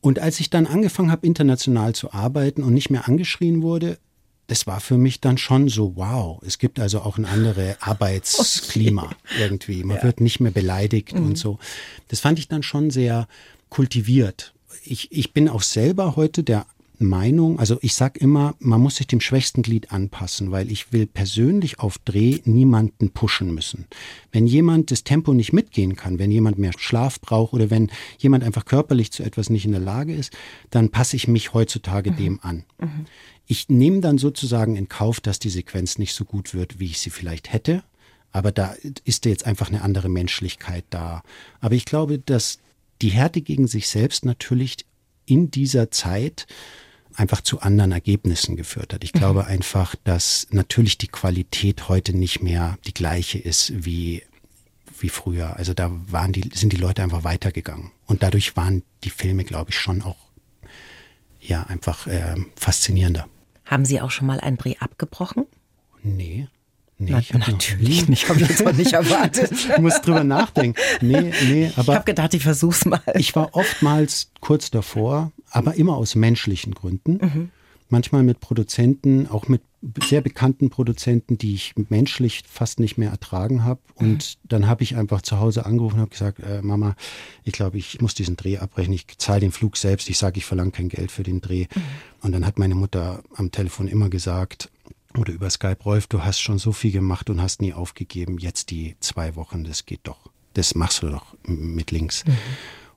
[0.00, 3.98] Und als ich dann angefangen habe, international zu arbeiten und nicht mehr angeschrien wurde,
[4.46, 9.04] das war für mich dann schon so, wow, es gibt also auch ein anderes Arbeitsklima
[9.04, 9.14] okay.
[9.38, 9.84] irgendwie.
[9.84, 10.02] Man ja.
[10.02, 11.26] wird nicht mehr beleidigt mhm.
[11.26, 11.58] und so.
[12.08, 13.28] Das fand ich dann schon sehr
[13.68, 14.54] kultiviert.
[14.84, 16.66] Ich, ich bin auch selber heute der
[17.02, 21.06] Meinung, also ich sage immer, man muss sich dem schwächsten Glied anpassen, weil ich will
[21.06, 23.86] persönlich auf Dreh niemanden pushen müssen.
[24.32, 28.44] Wenn jemand das Tempo nicht mitgehen kann, wenn jemand mehr Schlaf braucht oder wenn jemand
[28.44, 30.36] einfach körperlich zu etwas nicht in der Lage ist,
[30.68, 32.16] dann passe ich mich heutzutage mhm.
[32.16, 32.64] dem an.
[32.78, 33.06] Mhm.
[33.46, 37.00] Ich nehme dann sozusagen in Kauf, dass die Sequenz nicht so gut wird, wie ich
[37.00, 37.82] sie vielleicht hätte.
[38.30, 41.22] Aber da ist jetzt einfach eine andere Menschlichkeit da.
[41.60, 42.58] Aber ich glaube, dass
[43.00, 44.84] die Härte gegen sich selbst natürlich
[45.24, 46.46] in dieser Zeit
[47.20, 49.04] einfach zu anderen Ergebnissen geführt hat.
[49.04, 49.48] Ich glaube mhm.
[49.48, 54.22] einfach, dass natürlich die Qualität heute nicht mehr die gleiche ist wie
[54.98, 55.56] wie früher.
[55.56, 57.90] Also da waren die, sind die Leute einfach weitergegangen.
[58.06, 60.16] Und dadurch waren die Filme, glaube ich, schon auch
[61.40, 63.26] ja einfach äh, faszinierender.
[63.64, 65.46] Haben Sie auch schon mal einen Dreh abgebrochen?
[66.02, 66.48] Nee.
[67.00, 69.50] Nee, Na, ich natürlich nicht, habe ich jetzt auch nicht erwartet.
[69.52, 70.78] ich muss drüber nachdenken.
[71.00, 71.92] Nee, nee, aber.
[71.92, 73.00] Ich habe gedacht, ich versuch's mal.
[73.14, 77.12] Ich war oftmals kurz davor, aber immer aus menschlichen Gründen.
[77.14, 77.50] Mhm.
[77.88, 79.62] Manchmal mit Produzenten, auch mit
[80.04, 83.80] sehr bekannten Produzenten, die ich menschlich fast nicht mehr ertragen habe.
[83.94, 84.48] Und mhm.
[84.48, 86.96] dann habe ich einfach zu Hause angerufen und habe gesagt, äh, Mama,
[87.44, 88.92] ich glaube, ich muss diesen Dreh abbrechen.
[88.92, 90.10] Ich zahle den Flug selbst.
[90.10, 91.66] Ich sage, ich verlange kein Geld für den Dreh.
[91.74, 91.82] Mhm.
[92.20, 94.70] Und dann hat meine Mutter am Telefon immer gesagt,
[95.18, 98.38] oder über Skype, Rolf, du hast schon so viel gemacht und hast nie aufgegeben.
[98.38, 100.30] Jetzt die zwei Wochen, das geht doch.
[100.54, 102.24] Das machst du doch mit links.
[102.24, 102.36] Mhm.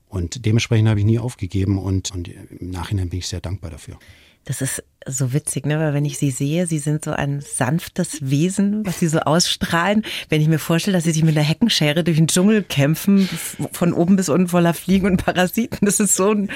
[0.08, 3.98] Und dementsprechend habe ich nie aufgegeben und, und im Nachhinein bin ich sehr dankbar dafür.
[4.44, 5.78] Das ist so witzig, ne?
[5.78, 10.04] weil wenn ich sie sehe, sie sind so ein sanftes Wesen, was sie so ausstrahlen.
[10.28, 13.28] Wenn ich mir vorstelle, dass sie sich mit einer Heckenschere durch den Dschungel kämpfen,
[13.72, 16.50] von oben bis unten voller Fliegen und Parasiten, das ist so ein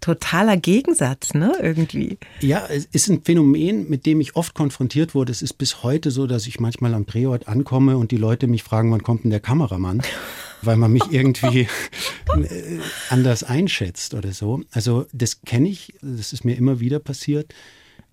[0.00, 2.18] totaler Gegensatz, ne, irgendwie.
[2.40, 5.32] Ja, es ist ein Phänomen, mit dem ich oft konfrontiert wurde.
[5.32, 8.62] Es ist bis heute so, dass ich manchmal am Drehort ankomme und die Leute mich
[8.62, 10.02] fragen, wann kommt denn der Kameramann?
[10.62, 12.78] Weil man mich irgendwie äh,
[13.08, 14.60] anders einschätzt oder so.
[14.72, 17.54] Also das kenne ich, das ist mir immer wieder passiert.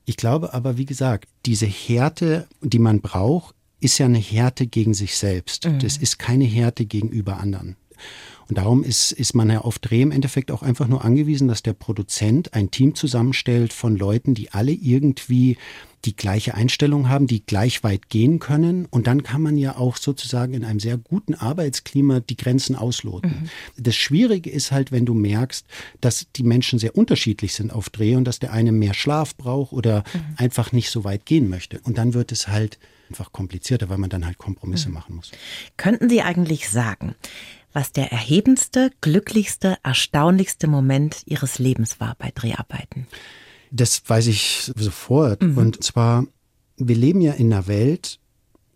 [0.05, 4.93] Ich glaube aber, wie gesagt, diese Härte, die man braucht, ist ja eine Härte gegen
[4.93, 5.65] sich selbst.
[5.65, 5.79] Mhm.
[5.79, 7.75] Das ist keine Härte gegenüber anderen.
[8.49, 11.63] Und darum ist, ist man ja auf Dreh im Endeffekt auch einfach nur angewiesen, dass
[11.63, 15.57] der Produzent ein Team zusammenstellt von Leuten, die alle irgendwie
[16.05, 18.85] die gleiche Einstellung haben, die gleich weit gehen können.
[18.85, 23.49] Und dann kann man ja auch sozusagen in einem sehr guten Arbeitsklima die Grenzen ausloten.
[23.75, 23.83] Mhm.
[23.83, 25.65] Das Schwierige ist halt, wenn du merkst,
[25.99, 29.73] dass die Menschen sehr unterschiedlich sind auf Dreh und dass der eine mehr Schlaf braucht
[29.73, 30.19] oder mhm.
[30.37, 31.79] einfach nicht so weit gehen möchte.
[31.83, 32.79] Und dann wird es halt
[33.09, 34.93] einfach komplizierter, weil man dann halt Kompromisse mhm.
[34.93, 35.31] machen muss.
[35.77, 37.15] Könnten Sie eigentlich sagen,
[37.77, 43.05] was der erhebendste, glücklichste, erstaunlichste Moment Ihres Lebens war bei Dreharbeiten?
[43.69, 45.43] Das weiß ich sofort.
[45.43, 45.57] Mhm.
[45.59, 46.25] Und zwar,
[46.77, 48.17] wir leben ja in einer Welt,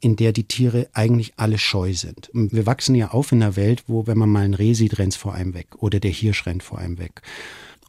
[0.02, 2.30] in der die Tiere eigentlich alle scheu sind.
[2.34, 5.16] Wir wachsen ja auf in einer Welt, wo, wenn man mal ein Reh sieht, rennt
[5.16, 7.24] vor einem weg oder der Hirsch rennt vor einem weg.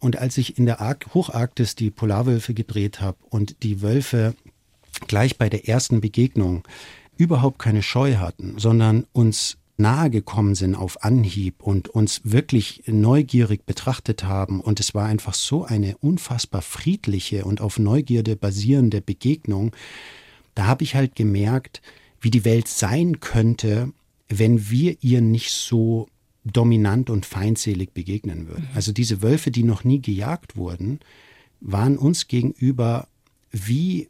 [0.00, 4.34] Und als ich in der Ark Hocharktis die Polarwölfe gedreht habe und die Wölfe
[5.08, 6.66] gleich bei der ersten Begegnung
[7.18, 13.66] überhaupt keine Scheu hatten, sondern uns nahe gekommen sind auf Anhieb und uns wirklich neugierig
[13.66, 14.60] betrachtet haben.
[14.60, 19.72] Und es war einfach so eine unfassbar friedliche und auf Neugierde basierende Begegnung.
[20.54, 21.82] Da habe ich halt gemerkt,
[22.20, 23.92] wie die Welt sein könnte,
[24.28, 26.08] wenn wir ihr nicht so
[26.44, 28.68] dominant und feindselig begegnen würden.
[28.70, 28.76] Mhm.
[28.76, 31.00] Also diese Wölfe, die noch nie gejagt wurden,
[31.60, 33.06] waren uns gegenüber
[33.50, 34.08] wie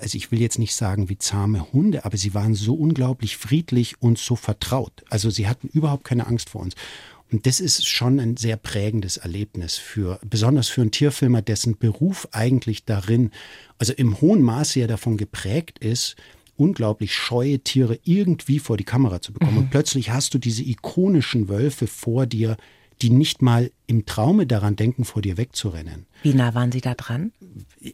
[0.00, 4.00] also ich will jetzt nicht sagen wie zahme Hunde, aber sie waren so unglaublich friedlich
[4.00, 5.04] und so vertraut.
[5.10, 6.74] Also sie hatten überhaupt keine Angst vor uns.
[7.32, 12.26] Und das ist schon ein sehr prägendes Erlebnis für, besonders für einen Tierfilmer, dessen Beruf
[12.32, 13.30] eigentlich darin,
[13.78, 16.16] also im hohen Maße ja davon geprägt ist,
[16.56, 19.52] unglaublich scheue Tiere irgendwie vor die Kamera zu bekommen.
[19.52, 19.58] Mhm.
[19.58, 22.56] Und plötzlich hast du diese ikonischen Wölfe vor dir,
[23.02, 26.06] die nicht mal im Traume daran denken, vor dir wegzurennen.
[26.22, 27.32] Wie nah waren Sie da dran?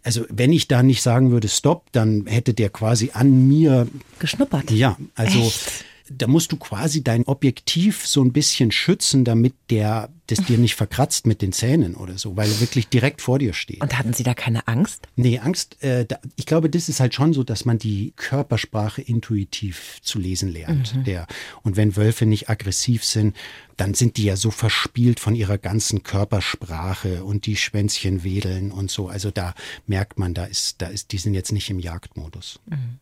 [0.03, 3.87] Also wenn ich da nicht sagen würde, stopp, dann hätte der quasi an mir
[4.19, 4.71] geschnuppert.
[4.71, 5.85] Ja, also Echt?
[6.09, 10.75] Da musst du quasi dein Objektiv so ein bisschen schützen, damit der das dir nicht
[10.75, 13.81] verkratzt mit den Zähnen oder so, weil er wirklich direkt vor dir steht.
[13.81, 15.07] Und hatten Sie da keine Angst?
[15.15, 19.03] Nee, Angst, äh, da, ich glaube, das ist halt schon so, dass man die Körpersprache
[19.03, 20.97] intuitiv zu lesen lernt.
[20.97, 21.05] Mhm.
[21.05, 21.27] Der,
[21.63, 23.37] und wenn Wölfe nicht aggressiv sind,
[23.77, 28.91] dann sind die ja so verspielt von ihrer ganzen Körpersprache und die Schwänzchen wedeln und
[28.91, 29.09] so.
[29.09, 29.55] Also da
[29.87, 32.59] merkt man, da ist, da ist, die sind jetzt nicht im Jagdmodus.
[32.67, 32.99] Mhm.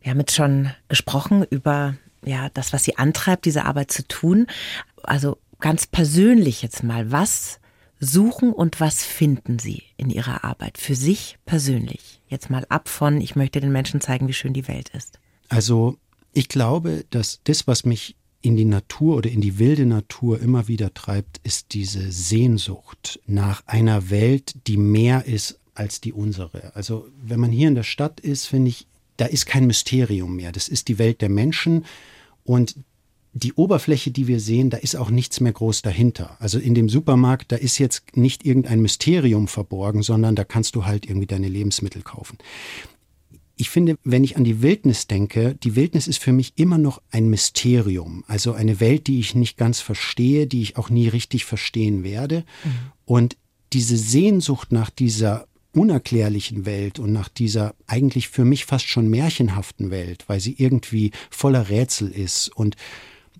[0.00, 1.94] Wir haben jetzt schon gesprochen über
[2.24, 4.46] ja, das, was sie antreibt, diese Arbeit zu tun.
[5.02, 7.60] Also ganz persönlich jetzt mal, was
[8.00, 12.22] suchen und was finden Sie in Ihrer Arbeit für sich persönlich?
[12.28, 15.18] Jetzt mal ab von, ich möchte den Menschen zeigen, wie schön die Welt ist.
[15.48, 15.98] Also
[16.32, 20.66] ich glaube, dass das, was mich in die Natur oder in die wilde Natur immer
[20.66, 26.74] wieder treibt, ist diese Sehnsucht nach einer Welt, die mehr ist als die unsere.
[26.74, 28.86] Also wenn man hier in der Stadt ist, finde ich,
[29.20, 30.50] da ist kein Mysterium mehr.
[30.50, 31.84] Das ist die Welt der Menschen
[32.42, 32.76] und
[33.32, 36.36] die Oberfläche, die wir sehen, da ist auch nichts mehr groß dahinter.
[36.40, 40.84] Also in dem Supermarkt, da ist jetzt nicht irgendein Mysterium verborgen, sondern da kannst du
[40.84, 42.38] halt irgendwie deine Lebensmittel kaufen.
[43.56, 47.02] Ich finde, wenn ich an die Wildnis denke, die Wildnis ist für mich immer noch
[47.10, 51.44] ein Mysterium, also eine Welt, die ich nicht ganz verstehe, die ich auch nie richtig
[51.44, 52.44] verstehen werde.
[52.64, 52.70] Mhm.
[53.04, 53.36] Und
[53.72, 59.90] diese Sehnsucht nach dieser unerklärlichen Welt und nach dieser eigentlich für mich fast schon märchenhaften
[59.90, 62.48] Welt, weil sie irgendwie voller Rätsel ist.
[62.48, 62.76] Und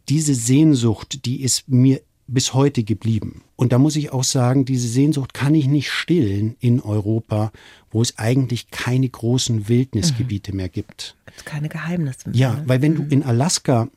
[0.09, 3.43] diese Sehnsucht, die ist mir bis heute geblieben.
[3.57, 7.51] Und da muss ich auch sagen, diese Sehnsucht kann ich nicht stillen in Europa,
[7.91, 10.57] wo es eigentlich keine großen Wildnisgebiete mhm.
[10.57, 11.17] mehr gibt.
[11.45, 12.39] Keine Geheimnisse mehr.
[12.39, 12.63] Ja, ne?
[12.67, 13.09] weil wenn mhm.
[13.09, 13.89] du in Alaska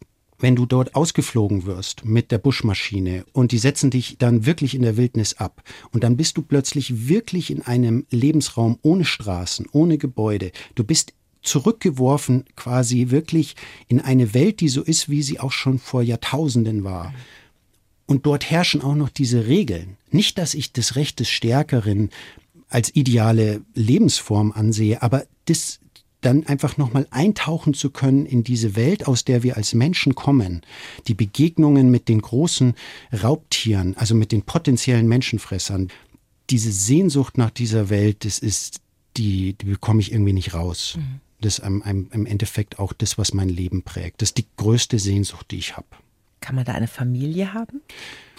[0.43, 4.81] wenn du dort ausgeflogen wirst mit der Buschmaschine und die setzen dich dann wirklich in
[4.81, 5.63] der Wildnis ab
[5.93, 10.51] und dann bist du plötzlich wirklich in einem Lebensraum ohne Straßen, ohne Gebäude.
[10.75, 11.13] Du bist
[11.43, 13.55] zurückgeworfen quasi wirklich
[13.87, 17.13] in eine Welt, die so ist, wie sie auch schon vor Jahrtausenden war.
[18.05, 19.95] Und dort herrschen auch noch diese Regeln.
[20.11, 22.09] Nicht, dass ich das Recht des Stärkeren
[22.67, 25.79] als ideale Lebensform ansehe, aber das
[26.25, 30.61] dann einfach nochmal eintauchen zu können in diese Welt, aus der wir als Menschen kommen.
[31.07, 32.73] Die Begegnungen mit den großen
[33.11, 35.89] Raubtieren, also mit den potenziellen Menschenfressern.
[36.49, 38.81] Diese Sehnsucht nach dieser Welt, das ist,
[39.17, 40.95] die, die bekomme ich irgendwie nicht raus.
[40.97, 41.21] Mhm.
[41.41, 44.21] Das ist im, im Endeffekt auch das, was mein Leben prägt.
[44.21, 45.87] Das ist die größte Sehnsucht, die ich habe.
[46.43, 47.79] Kann man da eine Familie haben?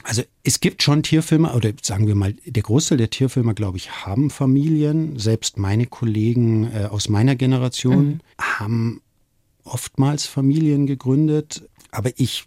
[0.03, 4.05] Also es gibt schon Tierfilmer, oder sagen wir mal, der Großteil der Tierfilmer, glaube ich,
[4.05, 5.19] haben Familien.
[5.19, 8.21] Selbst meine Kollegen äh, aus meiner Generation mhm.
[8.39, 9.01] haben
[9.65, 11.67] oftmals Familien gegründet.
[11.91, 12.45] Aber ich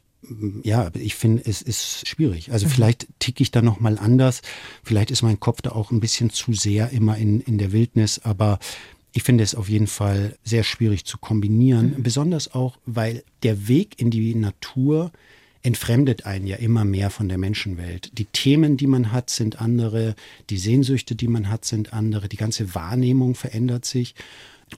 [0.64, 2.52] ja, ich finde, es ist schwierig.
[2.52, 2.72] Also mhm.
[2.72, 4.42] vielleicht ticke ich da noch mal anders.
[4.84, 8.20] Vielleicht ist mein Kopf da auch ein bisschen zu sehr immer in, in der Wildnis.
[8.20, 8.60] Aber
[9.14, 11.96] ich finde es auf jeden Fall sehr schwierig zu kombinieren.
[11.98, 12.04] Mhm.
[12.04, 15.12] Besonders auch, weil der Weg in die Natur
[15.68, 18.18] entfremdet einen ja immer mehr von der Menschenwelt.
[18.18, 20.16] Die Themen, die man hat, sind andere,
[20.50, 24.16] die Sehnsüchte, die man hat, sind andere, die ganze Wahrnehmung verändert sich.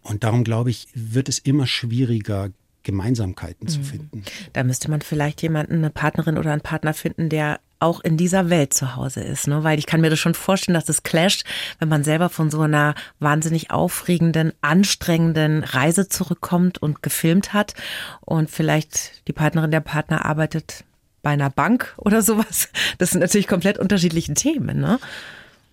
[0.02, 2.50] Und darum glaube ich, wird es immer schwieriger,
[2.82, 3.70] Gemeinsamkeiten mhm.
[3.70, 4.24] zu finden.
[4.54, 8.50] Da müsste man vielleicht jemanden, eine Partnerin oder einen Partner finden, der auch in dieser
[8.50, 9.64] Welt zu Hause ist, ne?
[9.64, 11.46] Weil ich kann mir das schon vorstellen, dass es clasht,
[11.80, 17.74] wenn man selber von so einer wahnsinnig aufregenden, anstrengenden Reise zurückkommt und gefilmt hat
[18.22, 20.84] und vielleicht die Partnerin der Partner arbeitet
[21.22, 22.70] bei einer Bank oder sowas.
[22.98, 25.00] Das sind natürlich komplett unterschiedliche Themen, ne?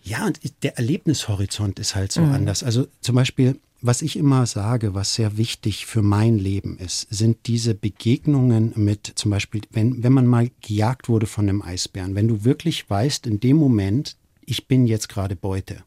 [0.03, 2.33] Ja, und der Erlebnishorizont ist halt so mhm.
[2.33, 2.63] anders.
[2.63, 7.47] Also zum Beispiel was ich immer sage, was sehr wichtig für mein Leben ist, sind
[7.47, 12.29] diese Begegnungen mit zum Beispiel, wenn, wenn man mal gejagt wurde von einem Eisbären, wenn
[12.29, 15.85] du wirklich weißt, in dem Moment, ich bin jetzt gerade Beute.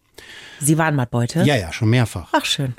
[0.59, 1.43] Sie waren mal Beute?
[1.43, 2.29] Ja, ja, schon mehrfach.
[2.31, 2.73] Ach, schön.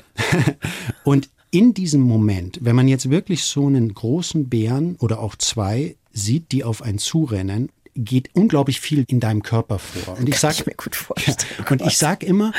[1.03, 5.97] Und in diesem Moment, wenn man jetzt wirklich so einen großen Bären oder auch zwei
[6.13, 10.17] sieht, die auf einen zurennen, geht unglaublich viel in deinem Körper vor.
[10.17, 11.37] Und ich sage mir gut vorstellen.
[11.59, 12.53] Ja, und ich sage immer,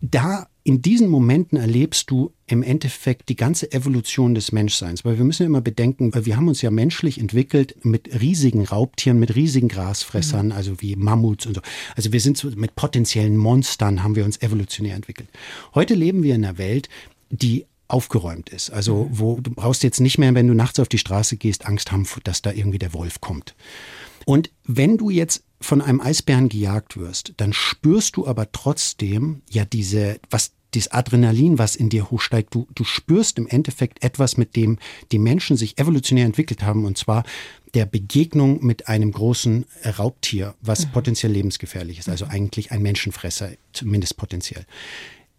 [0.00, 5.24] da in diesen Momenten erlebst du im Endeffekt die ganze Evolution des Menschseins, weil wir
[5.24, 10.46] müssen immer bedenken, wir haben uns ja menschlich entwickelt mit riesigen Raubtieren, mit riesigen Grasfressern,
[10.46, 10.52] mhm.
[10.52, 11.60] also wie Mammuts und so.
[11.96, 15.28] Also wir sind so mit potenziellen Monstern haben wir uns evolutionär entwickelt.
[15.74, 16.88] Heute leben wir in einer Welt,
[17.28, 18.70] die aufgeräumt ist.
[18.70, 19.18] Also mhm.
[19.18, 22.06] wo du brauchst jetzt nicht mehr, wenn du nachts auf die Straße gehst, Angst haben,
[22.24, 23.54] dass da irgendwie der Wolf kommt.
[24.24, 29.64] Und wenn du jetzt von einem Eisbären gejagt wirst, dann spürst du aber trotzdem ja
[29.64, 34.56] diese, was das Adrenalin, was in dir hochsteigt, du, du spürst im Endeffekt etwas, mit
[34.56, 34.78] dem
[35.12, 37.24] die Menschen sich evolutionär entwickelt haben, und zwar
[37.74, 39.66] der Begegnung mit einem großen
[39.98, 40.92] Raubtier, was mhm.
[40.92, 44.66] potenziell lebensgefährlich ist, also eigentlich ein Menschenfresser, zumindest potenziell.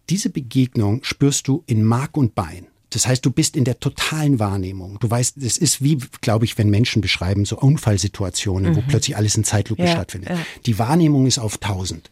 [0.08, 2.68] Diese Begegnung spürst du in Mark und Bein.
[2.90, 4.98] Das heißt, du bist in der totalen Wahrnehmung.
[5.00, 8.76] Du weißt, es ist wie, glaube ich, wenn Menschen beschreiben, so Unfallsituationen, mhm.
[8.76, 10.30] wo plötzlich alles in Zeitlupe ja, stattfindet.
[10.30, 10.38] Ja.
[10.66, 12.10] Die Wahrnehmung ist auf tausend.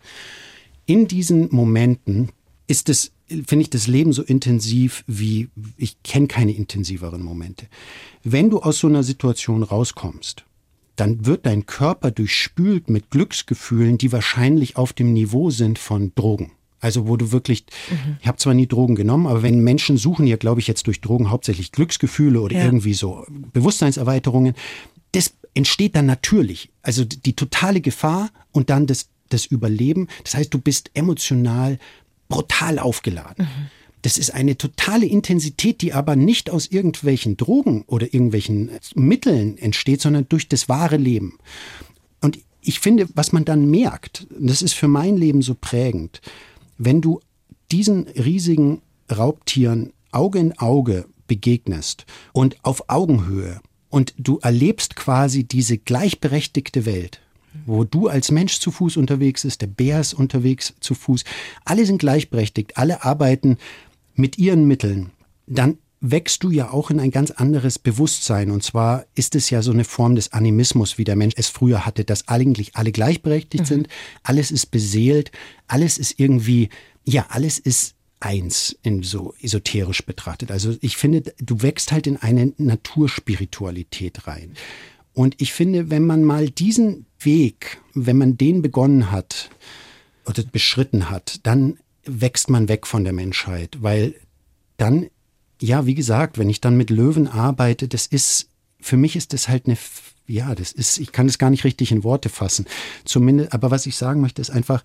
[0.87, 2.31] In diesen Momenten
[2.67, 7.67] ist es, finde ich, das Leben so intensiv wie, ich kenne keine intensiveren Momente.
[8.23, 10.45] Wenn du aus so einer Situation rauskommst,
[10.97, 16.53] dann wird dein Körper durchspült mit Glücksgefühlen, die wahrscheinlich auf dem Niveau sind von Drogen.
[16.85, 18.19] Also wo du wirklich, mhm.
[18.21, 21.01] ich habe zwar nie Drogen genommen, aber wenn Menschen suchen ja, glaube ich, jetzt durch
[21.01, 22.65] Drogen hauptsächlich Glücksgefühle oder ja.
[22.67, 23.25] irgendwie so
[23.55, 24.53] Bewusstseinserweiterungen,
[25.13, 26.69] das entsteht dann natürlich.
[26.83, 30.09] Also die totale Gefahr und dann das, das Überleben.
[30.25, 31.79] Das heißt, du bist emotional
[32.29, 33.47] brutal aufgeladen.
[33.47, 33.67] Mhm.
[34.03, 40.03] Das ist eine totale Intensität, die aber nicht aus irgendwelchen Drogen oder irgendwelchen Mitteln entsteht,
[40.03, 41.39] sondern durch das wahre Leben.
[42.21, 46.21] Und ich finde, was man dann merkt, das ist für mein Leben so prägend,
[46.79, 47.21] wenn du
[47.71, 53.61] diesen riesigen Raubtieren Auge in Auge begegnest und auf Augenhöhe
[53.91, 57.21] und du erlebst quasi diese gleichberechtigte Welt,
[57.67, 61.25] wo du als Mensch zu Fuß unterwegs ist, der Bär ist unterwegs zu Fuß,
[61.65, 63.59] alle sind gleichberechtigt, alle arbeiten
[64.15, 65.11] mit ihren Mitteln,
[65.47, 65.79] dann
[66.11, 68.51] wächst du ja auch in ein ganz anderes Bewusstsein.
[68.51, 71.87] Und zwar ist es ja so eine Form des Animismus, wie der Mensch es früher
[71.87, 73.69] hatte, dass eigentlich alle gleichberechtigt mhm.
[73.69, 73.89] sind,
[74.23, 75.33] alles ist beseelt,
[75.67, 76.69] alles ist irgendwie,
[77.05, 80.51] ja, alles ist eins in so esoterisch betrachtet.
[80.51, 84.53] Also ich finde, du wächst halt in eine Naturspiritualität rein.
[85.15, 89.49] Und ich finde, wenn man mal diesen Weg, wenn man den begonnen hat
[90.27, 94.15] oder beschritten hat, dann wächst man weg von der Menschheit, weil
[94.77, 95.09] dann
[95.61, 98.49] ja, wie gesagt, wenn ich dann mit Löwen arbeite, das ist,
[98.81, 99.77] für mich ist das halt eine,
[100.27, 102.67] ja, das ist, ich kann das gar nicht richtig in Worte fassen.
[103.05, 104.83] Zumindest, aber was ich sagen möchte, ist einfach,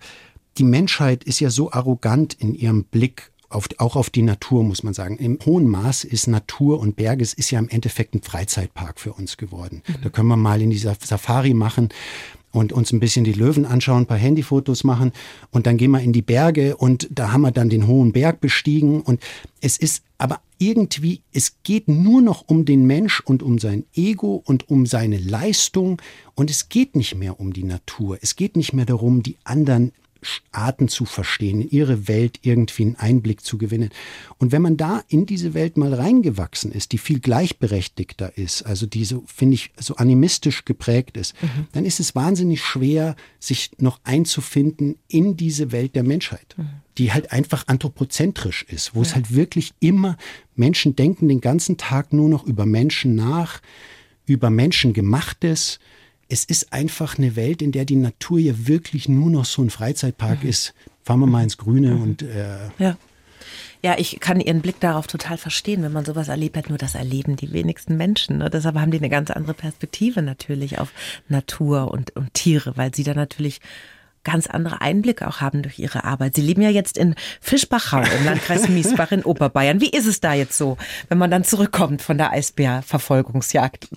[0.58, 4.82] die Menschheit ist ja so arrogant in ihrem Blick auf, auch auf die Natur, muss
[4.82, 5.18] man sagen.
[5.18, 9.36] Im hohen Maß ist Natur und Berges ist ja im Endeffekt ein Freizeitpark für uns
[9.36, 9.82] geworden.
[9.86, 9.94] Mhm.
[10.02, 11.90] Da können wir mal in dieser Safari machen
[12.52, 15.12] und uns ein bisschen die Löwen anschauen, ein paar Handyfotos machen
[15.50, 18.40] und dann gehen wir in die Berge und da haben wir dann den hohen Berg
[18.40, 19.20] bestiegen und
[19.60, 24.42] es ist aber irgendwie, es geht nur noch um den Mensch und um sein Ego
[24.44, 26.02] und um seine Leistung
[26.34, 28.18] und es geht nicht mehr um die Natur.
[28.20, 29.92] Es geht nicht mehr darum, die anderen
[30.52, 33.90] Arten zu verstehen, in ihre Welt irgendwie einen Einblick zu gewinnen.
[34.38, 38.86] Und wenn man da in diese Welt mal reingewachsen ist, die viel gleichberechtigter ist, also
[38.86, 41.66] die so, finde ich, so animistisch geprägt ist, mhm.
[41.72, 46.68] dann ist es wahnsinnig schwer, sich noch einzufinden in diese Welt der Menschheit, mhm.
[46.98, 49.06] die halt einfach anthropozentrisch ist, wo ja.
[49.06, 50.16] es halt wirklich immer
[50.54, 53.60] Menschen denken den ganzen Tag nur noch über Menschen nach,
[54.26, 55.80] über Menschengemachtes,
[56.30, 59.70] es ist einfach eine Welt, in der die Natur ja wirklich nur noch so ein
[59.70, 60.48] Freizeitpark mhm.
[60.48, 60.74] ist.
[61.02, 62.02] Fahren wir mal ins Grüne mhm.
[62.02, 62.96] und äh, ja.
[63.82, 66.68] Ja, ich kann Ihren Blick darauf total verstehen, wenn man sowas erlebt hat.
[66.68, 68.38] Nur das erleben die wenigsten Menschen.
[68.38, 68.50] Ne?
[68.50, 70.92] Deshalb haben die eine ganz andere Perspektive natürlich auf
[71.28, 73.60] Natur und, und Tiere, weil sie da natürlich
[74.22, 76.34] ganz andere Einblicke auch haben durch ihre Arbeit.
[76.34, 79.80] Sie leben ja jetzt in Fischbachau im Landkreis Miesbach in Oberbayern.
[79.80, 80.76] Wie ist es da jetzt so,
[81.08, 83.88] wenn man dann zurückkommt von der Eisbärverfolgungsjagd?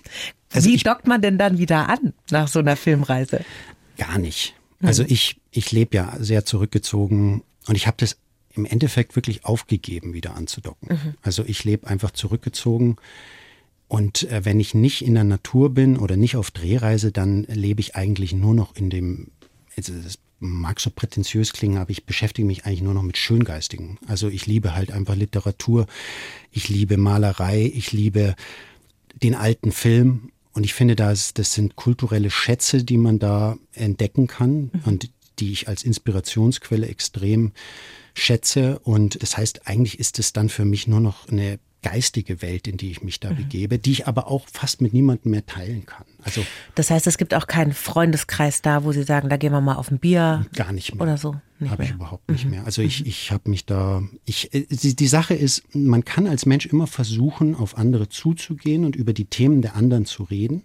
[0.54, 3.44] Also Wie dockt man denn dann wieder an nach so einer Filmreise?
[3.96, 4.54] Gar nicht.
[4.82, 5.08] Also mhm.
[5.10, 8.16] ich, ich lebe ja sehr zurückgezogen und ich habe das
[8.54, 10.88] im Endeffekt wirklich aufgegeben, wieder anzudocken.
[10.90, 11.14] Mhm.
[11.22, 12.96] Also ich lebe einfach zurückgezogen.
[13.88, 17.80] Und äh, wenn ich nicht in der Natur bin oder nicht auf Drehreise, dann lebe
[17.80, 19.32] ich eigentlich nur noch in dem,
[19.76, 23.98] also das mag so prätentiös klingen, aber ich beschäftige mich eigentlich nur noch mit Schöngeistigen.
[24.06, 25.86] Also ich liebe halt einfach Literatur,
[26.50, 28.34] ich liebe Malerei, ich liebe
[29.22, 34.28] den alten Film und ich finde, das, das sind kulturelle Schätze, die man da entdecken
[34.28, 34.80] kann mhm.
[34.84, 37.52] und die ich als Inspirationsquelle extrem
[38.14, 38.78] schätze.
[38.78, 42.78] Und das heißt, eigentlich ist es dann für mich nur noch eine geistige Welt, in
[42.78, 43.36] die ich mich da mhm.
[43.36, 46.06] begebe, die ich aber auch fast mit niemandem mehr teilen kann.
[46.22, 49.60] Also das heißt, es gibt auch keinen Freundeskreis da, wo Sie sagen, da gehen wir
[49.60, 50.46] mal auf ein Bier.
[50.54, 51.02] Gar nicht mehr.
[51.02, 51.36] Oder so.
[51.68, 52.52] Habe ich überhaupt nicht mhm.
[52.52, 52.64] mehr.
[52.64, 53.06] Also ich, mhm.
[53.06, 56.86] ich habe mich da, ich, äh, die, die Sache ist, man kann als Mensch immer
[56.86, 60.62] versuchen, auf andere zuzugehen und über die Themen der anderen zu reden.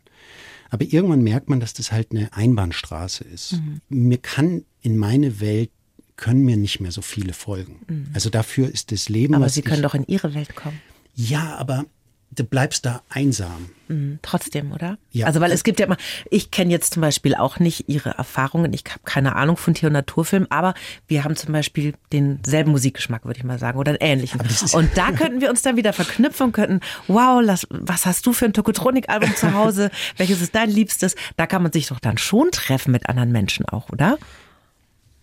[0.70, 3.53] Aber irgendwann merkt man, dass das halt eine Einbahnstraße ist.
[3.53, 3.82] Mhm.
[3.89, 5.70] Mir kann in meine Welt
[6.15, 7.80] können mir nicht mehr so viele folgen.
[7.88, 8.07] Mhm.
[8.13, 9.34] Also dafür ist das Leben.
[9.34, 10.80] Aber Sie können doch in Ihre Welt kommen.
[11.20, 11.86] Ja, aber
[12.32, 13.72] du bleibst da einsam.
[13.89, 14.97] Mhm, trotzdem, oder?
[15.11, 15.26] Ja.
[15.26, 15.97] Also weil es gibt ja immer,
[16.32, 19.88] ich kenne jetzt zum Beispiel auch nicht ihre Erfahrungen, ich habe keine Ahnung von Tier-
[19.88, 20.76] und Naturfilm, aber
[21.07, 24.39] wir haben zum Beispiel denselben Musikgeschmack, würde ich mal sagen, oder einen ähnlichen.
[24.72, 28.32] Und da könnten wir uns dann wieder verknüpfen und könnten, wow, lass, was hast du
[28.32, 29.91] für ein Tokotronik-Album zu Hause?
[30.15, 31.15] Welches ist dein Liebstes?
[31.36, 34.17] Da kann man sich doch dann schon treffen mit anderen Menschen auch, oder?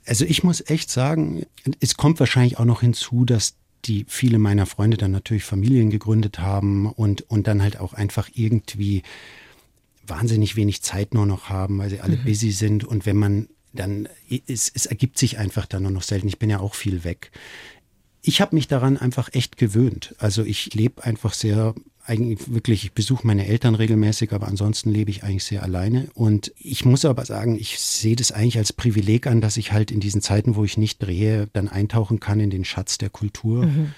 [0.06, 1.46] Also ich muss echt sagen,
[1.80, 3.54] es kommt wahrscheinlich auch noch hinzu, dass
[3.86, 8.28] die viele meiner Freunde dann natürlich Familien gegründet haben und, und dann halt auch einfach
[8.34, 9.02] irgendwie
[10.06, 12.24] wahnsinnig wenig Zeit nur noch haben, weil sie alle mhm.
[12.24, 12.84] busy sind.
[12.84, 14.08] Und wenn man dann,
[14.46, 16.28] es, es ergibt sich einfach dann nur noch selten.
[16.28, 17.30] Ich bin ja auch viel weg.
[18.22, 20.14] Ich habe mich daran einfach echt gewöhnt.
[20.18, 21.74] Also ich lebe einfach sehr
[22.06, 26.08] eigentlich wirklich, ich besuche meine Eltern regelmäßig, aber ansonsten lebe ich eigentlich sehr alleine.
[26.14, 29.90] Und ich muss aber sagen, ich sehe das eigentlich als Privileg an, dass ich halt
[29.90, 33.66] in diesen Zeiten, wo ich nicht drehe, dann eintauchen kann in den Schatz der Kultur.
[33.66, 33.92] Mhm.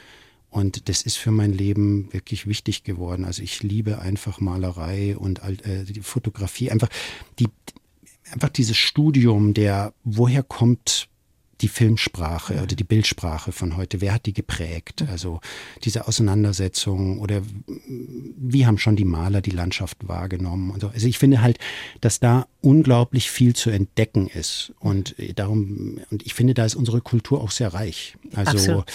[0.50, 3.24] Und das ist für mein Leben wirklich wichtig geworden.
[3.24, 6.88] Also ich liebe einfach Malerei und äh, die Fotografie, einfach
[7.38, 7.48] die,
[8.32, 11.07] einfach dieses Studium der, woher kommt
[11.60, 15.04] die Filmsprache oder die Bildsprache von heute, wer hat die geprägt?
[15.10, 15.40] Also
[15.84, 20.70] diese Auseinandersetzung oder wie haben schon die Maler die Landschaft wahrgenommen?
[20.70, 20.88] Und so.
[20.88, 21.58] Also ich finde halt,
[22.00, 24.72] dass da unglaublich viel zu entdecken ist.
[24.78, 28.16] Und darum, und ich finde, da ist unsere Kultur auch sehr reich.
[28.34, 28.92] Also Absolut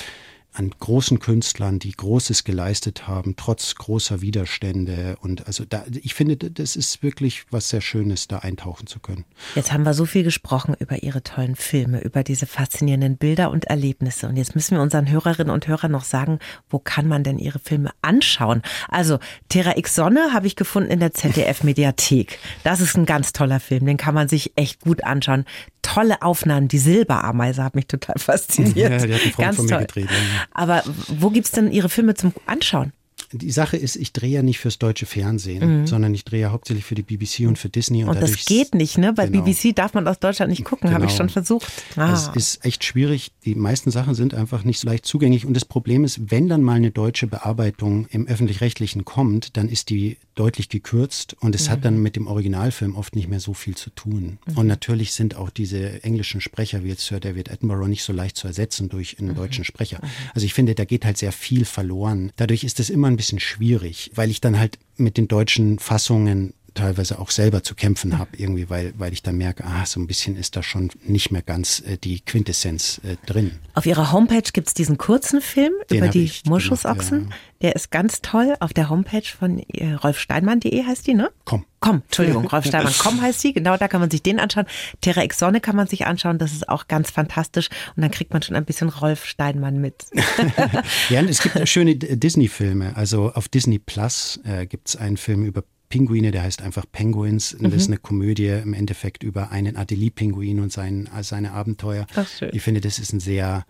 [0.54, 5.18] an großen Künstlern, die Großes geleistet haben, trotz großer Widerstände.
[5.22, 9.26] Und also da, ich finde, das ist wirklich was sehr Schönes, da eintauchen zu können.
[9.56, 13.66] Jetzt haben wir so viel gesprochen über Ihre tollen Filme, über diese faszinierenden Bilder und
[13.66, 14.28] Erlebnisse.
[14.28, 16.40] Und jetzt müssen wir unseren Hörerinnen und Hörern noch sagen,
[16.70, 18.62] wo kann man denn Ihre Filme anschauen?
[18.90, 22.40] Also Terra X Sonne habe ich gefunden in der ZDF Mediathek.
[22.64, 25.46] Das ist ein ganz toller Film, den kann man sich echt gut anschauen.
[25.84, 28.76] Tolle Aufnahmen, die Silberameise hat mich total fasziniert.
[28.76, 29.80] Ja, die hat einen Freund ganz von mir toll.
[29.82, 30.10] gedreht.
[30.10, 30.18] Ja.
[30.52, 32.92] Aber wo gibt es denn Ihre Filme zum Anschauen?
[33.34, 35.88] Die Sache ist, ich drehe ja nicht fürs deutsche Fernsehen, mhm.
[35.88, 38.04] sondern ich drehe ja hauptsächlich für die BBC und für Disney.
[38.04, 39.14] Und, und das geht nicht, ne?
[39.14, 39.44] Bei genau.
[39.44, 40.96] BBC darf man aus Deutschland nicht gucken, genau.
[40.96, 41.72] habe ich schon versucht.
[41.96, 42.14] Ah.
[42.14, 43.32] Es ist echt schwierig.
[43.46, 45.46] Die meisten Sachen sind einfach nicht so leicht zugänglich.
[45.46, 49.90] Und das Problem ist, wenn dann mal eine deutsche Bearbeitung im öffentlich-rechtlichen kommt, dann ist
[49.90, 51.72] die deutlich gekürzt und es mhm.
[51.72, 54.40] hat dann mit dem Originalfilm oft nicht mehr so viel zu tun.
[54.46, 54.58] Mhm.
[54.58, 58.38] Und natürlich sind auch diese englischen Sprecher wie jetzt Sir David Attenborough nicht so leicht
[58.38, 59.36] zu ersetzen durch einen mhm.
[59.36, 60.00] deutschen Sprecher.
[60.02, 60.08] Mhm.
[60.34, 62.32] Also ich finde, da geht halt sehr viel verloren.
[62.36, 66.54] Dadurch ist es immer ein bisschen schwierig, weil ich dann halt mit den deutschen Fassungen
[66.74, 70.08] teilweise auch selber zu kämpfen habe, irgendwie, weil, weil ich dann merke, ah, so ein
[70.08, 73.60] bisschen ist da schon nicht mehr ganz äh, die Quintessenz äh, drin.
[73.74, 77.30] Auf Ihrer Homepage gibt es diesen kurzen Film Den über die Moschusochsen.
[77.30, 77.36] Ja.
[77.62, 81.32] Der ist ganz toll auf der Homepage von äh, rolfsteinmann.de heißt die, ne?
[81.46, 81.66] Komm.
[81.84, 84.66] Komm, Entschuldigung, Rolf Steinmann, komm heißt die, genau, da kann man sich den anschauen.
[85.02, 87.68] Terra X Sonne kann man sich anschauen, das ist auch ganz fantastisch
[87.98, 90.06] und dann kriegt man schon ein bisschen Rolf Steinmann mit.
[91.10, 95.66] ja, es gibt schöne Disney-Filme, also auf Disney Plus äh, gibt es einen Film über
[95.94, 97.54] Pinguine, der heißt einfach Penguins.
[97.54, 97.66] Mhm.
[97.66, 97.94] Das ist mhm.
[97.94, 102.08] eine Komödie im Endeffekt über einen Adelie-Pinguin und sein, seine Abenteuer.
[102.16, 102.50] Ach, schön.
[102.52, 103.64] Ich finde, das ist ein sehr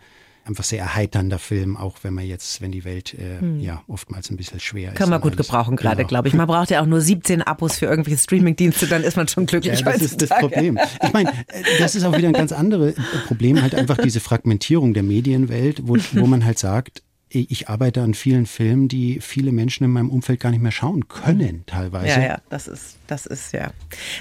[0.45, 3.59] einfach sehr erheiternder Film, auch wenn man jetzt, wenn die Welt äh, hm.
[3.59, 4.97] ja oftmals ein bisschen schwer ist.
[4.97, 5.47] Kann man gut alles.
[5.47, 6.07] gebrauchen gerade, genau.
[6.07, 6.34] glaube ich.
[6.34, 9.82] Man braucht ja auch nur 17 Abos für irgendwelche Streamingdienste, dann ist man schon glücklich.
[9.82, 10.80] Ja, das ist das Problem.
[11.01, 11.32] Ich meine,
[11.80, 12.95] das ist auch wieder ein ganz anderes
[13.28, 17.03] Problem, halt einfach diese Fragmentierung der Medienwelt, wo, wo man halt sagt,
[17.36, 21.07] ich arbeite an vielen Filmen, die viele Menschen in meinem Umfeld gar nicht mehr schauen
[21.07, 22.07] können, teilweise.
[22.07, 23.71] Ja, ja, das ist, das ist ja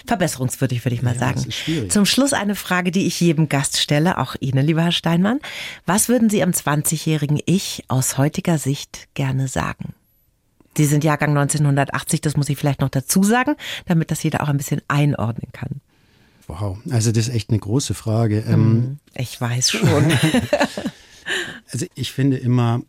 [0.06, 1.34] verbesserungswürdig, würde ich mal ja, sagen.
[1.36, 1.92] Das ist schwierig.
[1.92, 5.40] Zum Schluss eine Frage, die ich jedem Gast stelle, auch Ihnen, lieber Herr Steinmann.
[5.84, 9.94] Was würden Sie am 20-jährigen Ich aus heutiger Sicht gerne sagen?
[10.76, 13.56] Sie sind Jahrgang 1980, das muss ich vielleicht noch dazu sagen,
[13.86, 15.80] damit das jeder auch ein bisschen einordnen kann.
[16.48, 18.44] Wow, also das ist echt eine große Frage.
[18.46, 20.12] Hm, ich weiß schon.
[21.72, 22.82] also ich finde immer,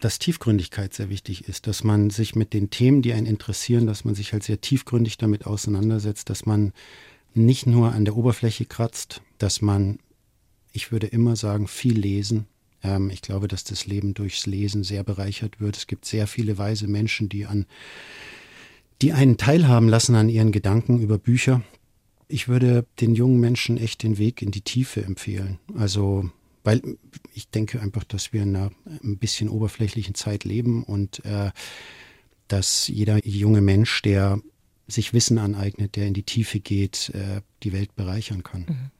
[0.00, 4.04] dass Tiefgründigkeit sehr wichtig ist, dass man sich mit den Themen, die einen interessieren, dass
[4.04, 6.72] man sich halt sehr tiefgründig damit auseinandersetzt, dass man
[7.34, 9.98] nicht nur an der Oberfläche kratzt, dass man,
[10.72, 12.46] ich würde immer sagen, viel lesen.
[12.82, 15.76] Ähm, ich glaube, dass das Leben durchs Lesen sehr bereichert wird.
[15.76, 17.66] Es gibt sehr viele weise Menschen, die an,
[19.02, 21.62] die einen teilhaben lassen an ihren Gedanken über Bücher.
[22.28, 25.58] Ich würde den jungen Menschen echt den Weg in die Tiefe empfehlen.
[25.76, 26.30] Also
[26.64, 26.82] weil
[27.34, 28.70] ich denke einfach, dass wir in einer
[29.02, 31.50] ein bisschen oberflächlichen Zeit leben und äh,
[32.48, 34.40] dass jeder junge Mensch, der
[34.86, 38.66] sich Wissen aneignet, der in die Tiefe geht, äh, die Welt bereichern kann.
[38.68, 38.90] Mhm.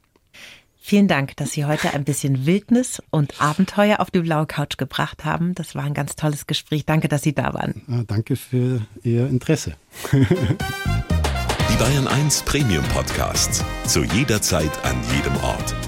[0.80, 5.24] Vielen Dank, dass Sie heute ein bisschen Wildnis und Abenteuer auf die blaue Couch gebracht
[5.24, 5.54] haben.
[5.54, 6.86] Das war ein ganz tolles Gespräch.
[6.86, 7.82] Danke, dass Sie da waren.
[7.88, 9.74] Ja, danke für Ihr Interesse.
[10.12, 13.62] die Bayern 1 Premium Podcasts.
[13.86, 15.87] Zu jeder Zeit, an jedem Ort